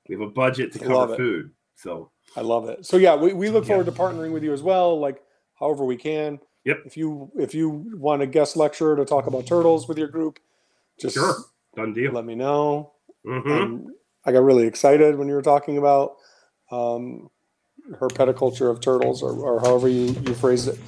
[0.07, 1.51] We have a budget to I cover food.
[1.75, 2.85] So I love it.
[2.85, 3.75] So yeah, we, we look Yeah.
[3.75, 4.99] forward to partnering with you as well.
[4.99, 5.21] Like
[5.55, 6.39] however we can.
[6.65, 6.77] Yep.
[6.85, 10.39] If you if you want a guest lecture to talk about turtles with your group,
[10.99, 11.35] just sure,
[11.75, 12.11] done deal.
[12.13, 12.93] let me know.
[13.25, 13.51] Mhm.
[13.51, 13.95] Um,
[14.25, 16.15] I got really excited when you were talking about
[16.71, 17.29] um,
[17.91, 20.79] herpetoculture of turtles, or, or however you, you phrased it.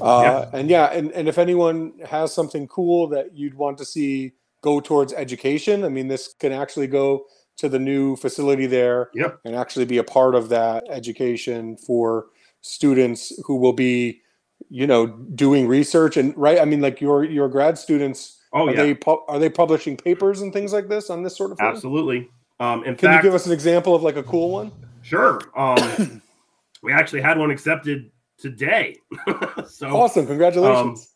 [0.00, 4.32] Uh, And yeah, and, and if anyone has something cool that you'd want to see
[4.62, 7.26] go towards education, I mean, this can actually go
[7.58, 9.40] to the new facility there Yep.
[9.44, 12.26] and actually be a part of that education for
[12.62, 14.22] students who will be,
[14.70, 16.60] you know, doing research and right.
[16.60, 19.96] I mean, like your your grad students Oh are yeah, they pu- are they publishing
[19.96, 21.66] papers and things like this on this sort of thing?
[21.66, 22.30] absolutely.
[22.60, 24.72] Um, in Can fact, you give us an example of like a cool one?
[25.02, 25.40] sure.
[25.56, 26.22] Um,
[26.82, 28.96] we actually had one accepted today.
[29.68, 31.14] so Awesome, congratulations.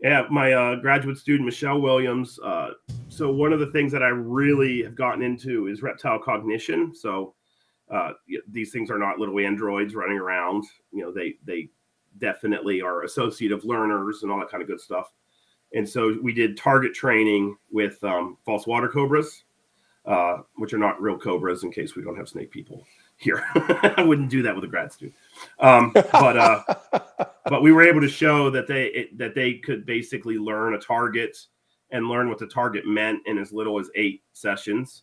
[0.00, 2.70] Yeah, my uh, graduate student Michelle Williams uh,
[3.10, 6.94] so one of the things that I really have gotten into is reptile cognition.
[6.94, 7.34] So
[7.90, 8.12] uh,
[8.50, 10.64] these things are not little androids running around.
[10.92, 11.68] You know, they they
[12.18, 15.12] definitely are associative learners and all that kind of good stuff.
[15.72, 19.44] And so we did target training with um, false water cobras,
[20.04, 21.62] uh, which are not real cobras.
[21.62, 22.84] In case we don't have snake people
[23.18, 25.14] here, I wouldn't do that with a grad student.
[25.60, 26.62] Um, but uh,
[27.44, 30.78] but we were able to show that they it, that they could basically learn a
[30.78, 31.36] target
[31.92, 35.02] and learn what the target meant in as little as eight sessions.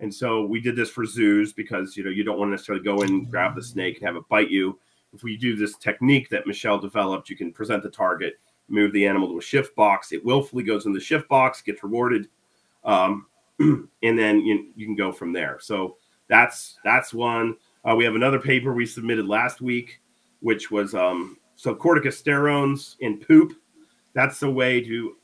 [0.00, 2.82] And so we did this for zoos because you know you don't want to necessarily
[2.82, 4.78] go in and grab the snake and have it bite you.
[5.12, 8.38] If we do this technique that Michelle developed, you can present the target,
[8.68, 10.12] move the animal to a shift box.
[10.12, 12.28] It willfully goes in the shift box, gets rewarded,
[12.84, 13.26] um,
[13.58, 15.58] and then you, you can go from there.
[15.60, 15.96] So
[16.28, 17.56] that's that's one.
[17.84, 20.00] Uh, we have another paper we submitted last week,
[20.40, 23.54] which was um, so corticosterones in poop.
[24.14, 25.16] That's a way to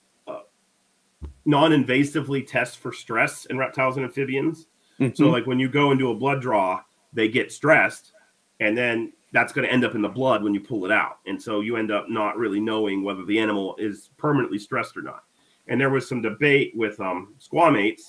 [1.46, 4.66] non-invasively test for stress in reptiles and amphibians.
[5.00, 5.14] Mm-hmm.
[5.14, 6.82] So like when you go and do a blood draw,
[7.12, 8.12] they get stressed
[8.60, 11.18] and then that's going to end up in the blood when you pull it out.
[11.26, 15.02] And so you end up not really knowing whether the animal is permanently stressed or
[15.02, 15.24] not.
[15.68, 18.02] And there was some debate with um, squamates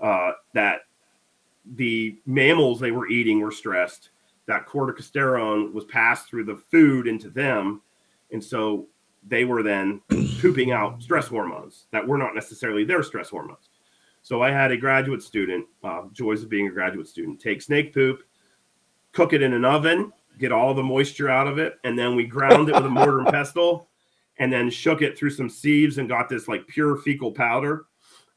[0.00, 0.82] uh, that
[1.74, 4.10] the mammals they were eating were stressed,
[4.46, 7.82] that corticosterone was passed through the food into them.
[8.32, 8.88] And so
[9.26, 10.00] they were then
[10.40, 13.70] pooping out stress hormones that were not necessarily their stress hormones.
[14.22, 17.94] So I had a graduate student, uh, joys of being a graduate student, take snake
[17.94, 18.22] poop,
[19.12, 22.24] cook it in an oven, get all the moisture out of it, and then we
[22.24, 23.88] ground it with a mortar and pestle,
[24.38, 27.84] and then shook it through some sieves and got this like pure fecal powder,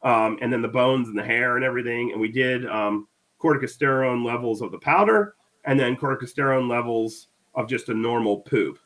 [0.03, 2.11] um, and then the bones and the hair and everything.
[2.11, 3.07] And we did um,
[3.41, 5.35] corticosterone levels of the powder,
[5.65, 8.77] and then corticosterone levels of just a normal poop.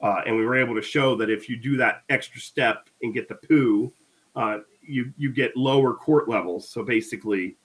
[0.00, 3.14] Uh, and we were able to show that if you do that extra step and
[3.14, 3.92] get the poo,
[4.34, 6.68] uh, you you get lower CORT levels.
[6.68, 7.56] So basically,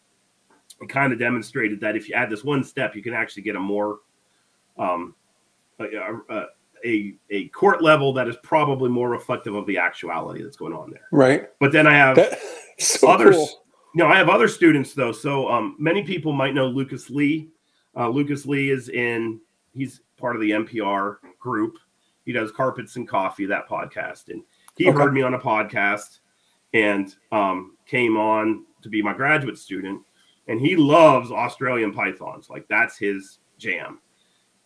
[0.81, 3.55] it kind of demonstrated that if you add this one step, you can actually get
[3.55, 3.99] a more
[4.79, 5.13] um,
[5.79, 5.85] a,
[6.29, 6.45] a,
[6.85, 10.89] a, a CORT level that is probably more reflective of the actuality that's going on
[10.89, 11.07] there.
[11.11, 11.49] Right.
[11.59, 12.39] But then I have
[12.79, 13.35] so others.
[13.35, 13.49] Cool.
[13.95, 15.11] Know, I have other students though.
[15.11, 17.49] So um, many people might know Lucas Lee.
[17.95, 19.39] Uh, Lucas Lee is in.
[19.73, 21.77] He's part of the MPR group.
[22.25, 24.29] He does Carpets and Coffee, that podcast.
[24.29, 24.43] And
[24.77, 24.97] he okay.
[24.97, 26.19] heard me on a podcast
[26.73, 30.01] and um, came on to be my graduate student.
[30.47, 32.49] And he loves Australian pythons.
[32.49, 33.99] Like that's his jam.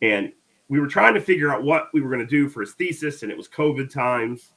[0.03, 0.31] And
[0.67, 3.23] we were trying to figure out what we were going to do for his thesis,
[3.23, 4.51] and it was COVID times.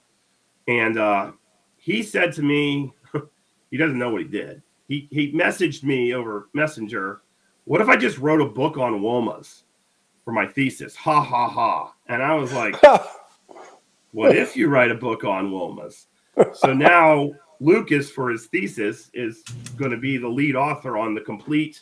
[0.69, 1.33] And uh,
[1.79, 2.93] he said to me,
[3.71, 4.63] he doesn't know what he did.
[4.89, 7.23] He he messaged me over Messenger.
[7.65, 9.63] What if I just wrote a book on womas?
[10.27, 10.95] for my thesis.
[10.97, 11.95] Ha ha ha.
[12.09, 12.77] And I was like,
[14.13, 16.07] what if you write a book on Womas?
[16.53, 19.43] So now Lucas, for his thesis, is
[19.77, 21.81] going to be the lead author on the complete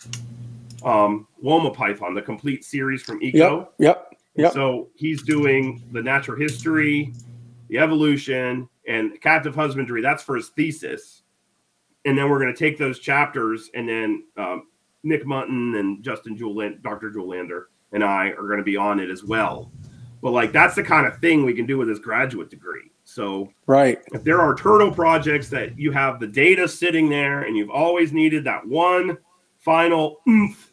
[0.85, 3.59] um, Woma Python, the complete series from Eco.
[3.59, 3.75] Yep.
[3.79, 4.15] Yep.
[4.37, 4.53] yep.
[4.53, 7.13] So he's doing the natural history,
[7.69, 10.03] the evolution, and captive husbandry.
[10.03, 11.23] That's for his thesis.
[12.05, 14.69] And then we're going to take those chapters and then um,
[15.03, 17.11] Nick Mutton and Justin Jewel, Dr.
[17.23, 19.71] Lander and I are going to be on it as well.
[20.21, 22.91] But like that's the kind of thing we can do with this graduate degree.
[23.05, 27.57] So right, if there are turtle projects that you have the data sitting there and
[27.57, 29.19] you've always needed that one
[29.59, 30.71] final oomph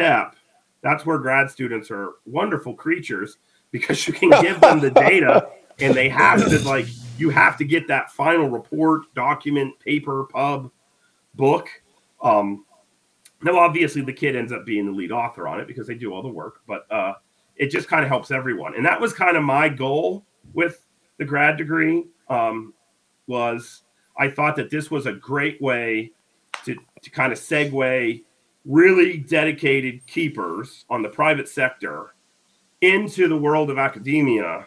[0.00, 0.36] step,
[0.82, 3.36] that's where grad students are wonderful creatures
[3.70, 5.48] because you can give them the data
[5.78, 6.86] and they have to like
[7.18, 10.70] you have to get that final report, document, paper, pub,
[11.34, 11.68] book.
[12.22, 12.64] Um,
[13.42, 16.12] now, obviously, the kid ends up being the lead author on it because they do
[16.12, 17.14] all the work, but uh,
[17.56, 18.74] it just kind of helps everyone.
[18.74, 20.24] And that was kind of my goal
[20.54, 20.86] with
[21.18, 22.04] the grad degree.
[22.28, 22.72] Um,
[23.26, 23.82] was
[24.18, 26.12] I thought that this was a great way
[26.64, 28.22] to to kind of segue
[28.70, 32.14] really dedicated keepers on the private sector
[32.80, 34.66] into the world of academia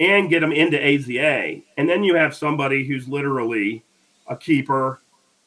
[0.00, 1.62] and get them into AZA.
[1.76, 3.84] And then you have somebody who's literally
[4.26, 5.00] a keeper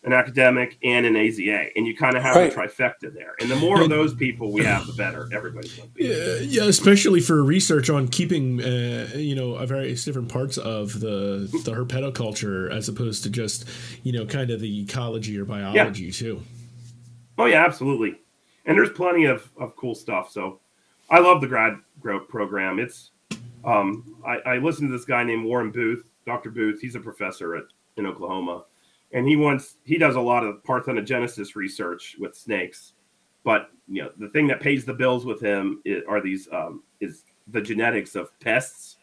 [0.04, 2.52] an academic and an AZA, and you kind of have right.
[2.52, 3.36] a trifecta there.
[3.40, 6.06] And the more of those people we have, the better everybody's going to be.
[6.06, 11.48] Yeah, yeah, especially for research on keeping, uh, you know, various different parts of the
[11.66, 13.68] the herpetoculture, as opposed to just,
[14.02, 16.12] you know, kind of the ecology or biology yeah.
[16.12, 16.42] too.
[17.42, 18.20] Oh yeah, absolutely.
[18.66, 20.32] And there's plenty of of cool stuff.
[20.32, 20.60] So
[21.10, 21.78] I love the grad
[22.30, 22.80] program.
[22.80, 23.12] It's
[23.64, 26.52] um, I, I listened to this guy named Warren Booth, Dr.
[26.52, 26.80] Booth.
[26.82, 27.64] He's a professor at
[27.98, 28.66] in Oklahoma
[29.14, 32.94] and he wants he does a lot of parthenogenesis research with snakes
[33.44, 36.84] but you know the thing that pays the bills with him is, are these um,
[37.00, 38.98] is the genetics of pests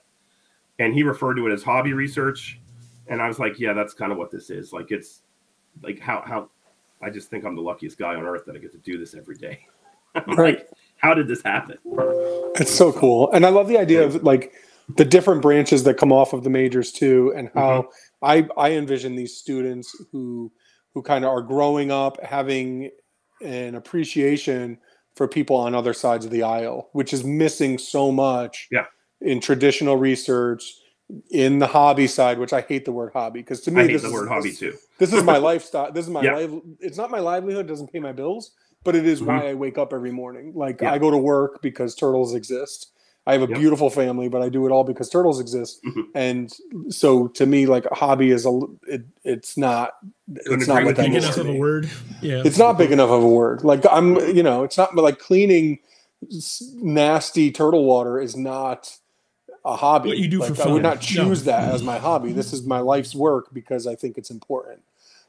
[0.79, 2.61] and he referred to it as hobby research
[3.09, 5.23] and i was like yeah that's kind of what this is like it's
[5.83, 6.49] like how how
[7.03, 9.15] I just think I'm the luckiest guy on earth that I get to do this
[9.15, 9.61] every day.
[10.27, 10.57] Right.
[10.57, 11.77] like, how did this happen?
[12.57, 13.31] It's so cool.
[13.33, 14.53] And I love the idea of like
[14.97, 17.59] the different branches that come off of the majors too, and mm-hmm.
[17.59, 17.91] how
[18.23, 20.51] I I envision these students who
[20.95, 22.91] who kind of are growing up having
[23.43, 24.79] an appreciation
[25.15, 28.87] for people on other sides of the aisle, which is missing so much Yeah.
[29.21, 30.73] in traditional research,
[31.31, 33.93] in the hobby side, which I hate the word hobby because to me I hate
[33.95, 34.75] this the is, word hobby this- too.
[34.99, 35.91] this is my lifestyle.
[35.93, 36.35] This is my Yeah.
[36.37, 36.51] life.
[36.81, 37.65] It's not my livelihood.
[37.67, 38.53] It doesn't pay my bills,
[38.85, 40.53] but it is why I wake up every morning.
[40.55, 40.93] Like Yeah.
[40.93, 42.89] I go to work because turtles exist.
[43.27, 43.59] I have a Yep.
[43.59, 45.81] beautiful family, but I do it all because turtles exist.
[45.85, 46.05] Mhm.
[46.15, 46.55] And
[46.89, 48.59] so to me, like a hobby is a.
[48.87, 49.93] It, it's not.
[50.45, 51.91] Couldn't It's not agree what that Big enough to of a word.
[52.23, 52.43] Yeah.
[52.45, 53.65] It's not big enough of a word.
[53.65, 55.79] Like I'm, you know, it's not like cleaning
[56.75, 58.97] nasty turtle water is not
[59.65, 60.09] a hobby.
[60.11, 60.83] What you do like, for I would fun.
[60.83, 61.01] not No.
[61.03, 62.33] choose that as my hobby.
[62.33, 64.81] This is my life's work because I think it's important.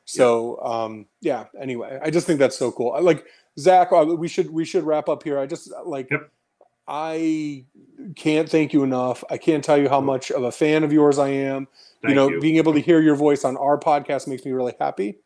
[0.05, 1.45] So, um, yeah.
[1.59, 2.93] Anyway, I just think that's so cool.
[2.93, 3.25] I, like
[3.59, 5.37] Zac, uh, we should we should wrap up here.
[5.39, 6.29] I just like Yep.
[6.87, 7.65] I
[8.15, 9.23] can't thank you enough.
[9.29, 11.67] I can't tell you how much of a fan of yours I am
[12.01, 12.39] Thank you know you.
[12.39, 15.19] being able to hear your voice on our podcast makes me really happy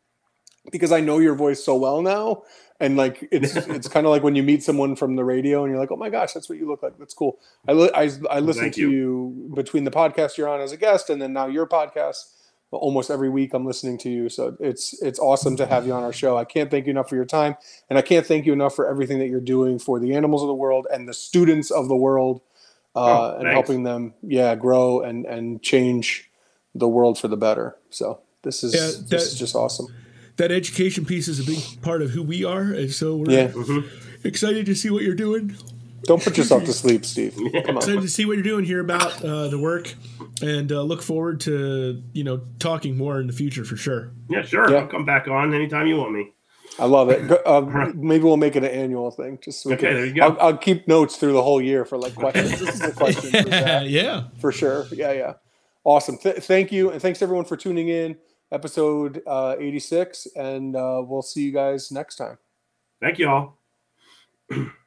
[0.72, 2.42] because i know your voice so well now
[2.84, 5.70] and like it's it's kind of like when you meet someone from the radio and
[5.70, 7.38] you're like oh my gosh that's what you look like that's cool
[7.68, 8.90] i li- i, I listen Thank to you.
[8.90, 9.50] you.
[9.54, 12.18] between the podcast you're on as a guest and then now your podcast
[12.70, 16.02] almost every week i'm listening to you so it's it's awesome to have you on
[16.02, 17.54] our show i can't thank you enough for your time
[17.88, 20.48] and i can't thank you enough for everything that you're doing for the animals of
[20.48, 22.40] the world and the students of the world
[22.96, 23.52] uh, Oh, and thanks.
[23.54, 26.30] helping them yeah grow and and change
[26.76, 27.76] the world for the better.
[27.90, 29.86] So this is Yeah, this is just awesome.
[30.36, 33.48] That education piece is a big part of who we are, and so we're Yeah.
[33.48, 33.84] Mhm.
[34.24, 35.54] excited to see what you're doing.
[36.06, 37.34] Don't put yourself to sleep, Steve.
[37.36, 37.76] Come on.
[37.76, 39.94] Excited to see what you're doing, here about uh, the work,
[40.42, 44.10] and uh, look forward to you know talking more in the future for sure.
[44.28, 44.68] Yeah, sure.
[44.70, 44.78] Yeah.
[44.78, 46.32] I'll come back on anytime you want me.
[46.80, 47.30] I love it.
[47.46, 47.60] Uh,
[47.94, 49.38] maybe we'll make it an annual thing.
[49.42, 50.22] Just so we Okay, can- there you go.
[50.22, 52.50] I'll, I'll keep notes through the whole year for like questions.
[52.60, 54.24] This is a question for, Zac, yeah.
[54.40, 54.86] for sure.
[54.90, 55.34] Yeah, yeah.
[55.84, 56.18] Awesome.
[56.18, 58.16] Th- thank you, and thanks everyone for tuning in.
[58.54, 62.38] Episode uh, eighty six, and uh, we'll see you guys next time.
[63.00, 63.58] Thank you all.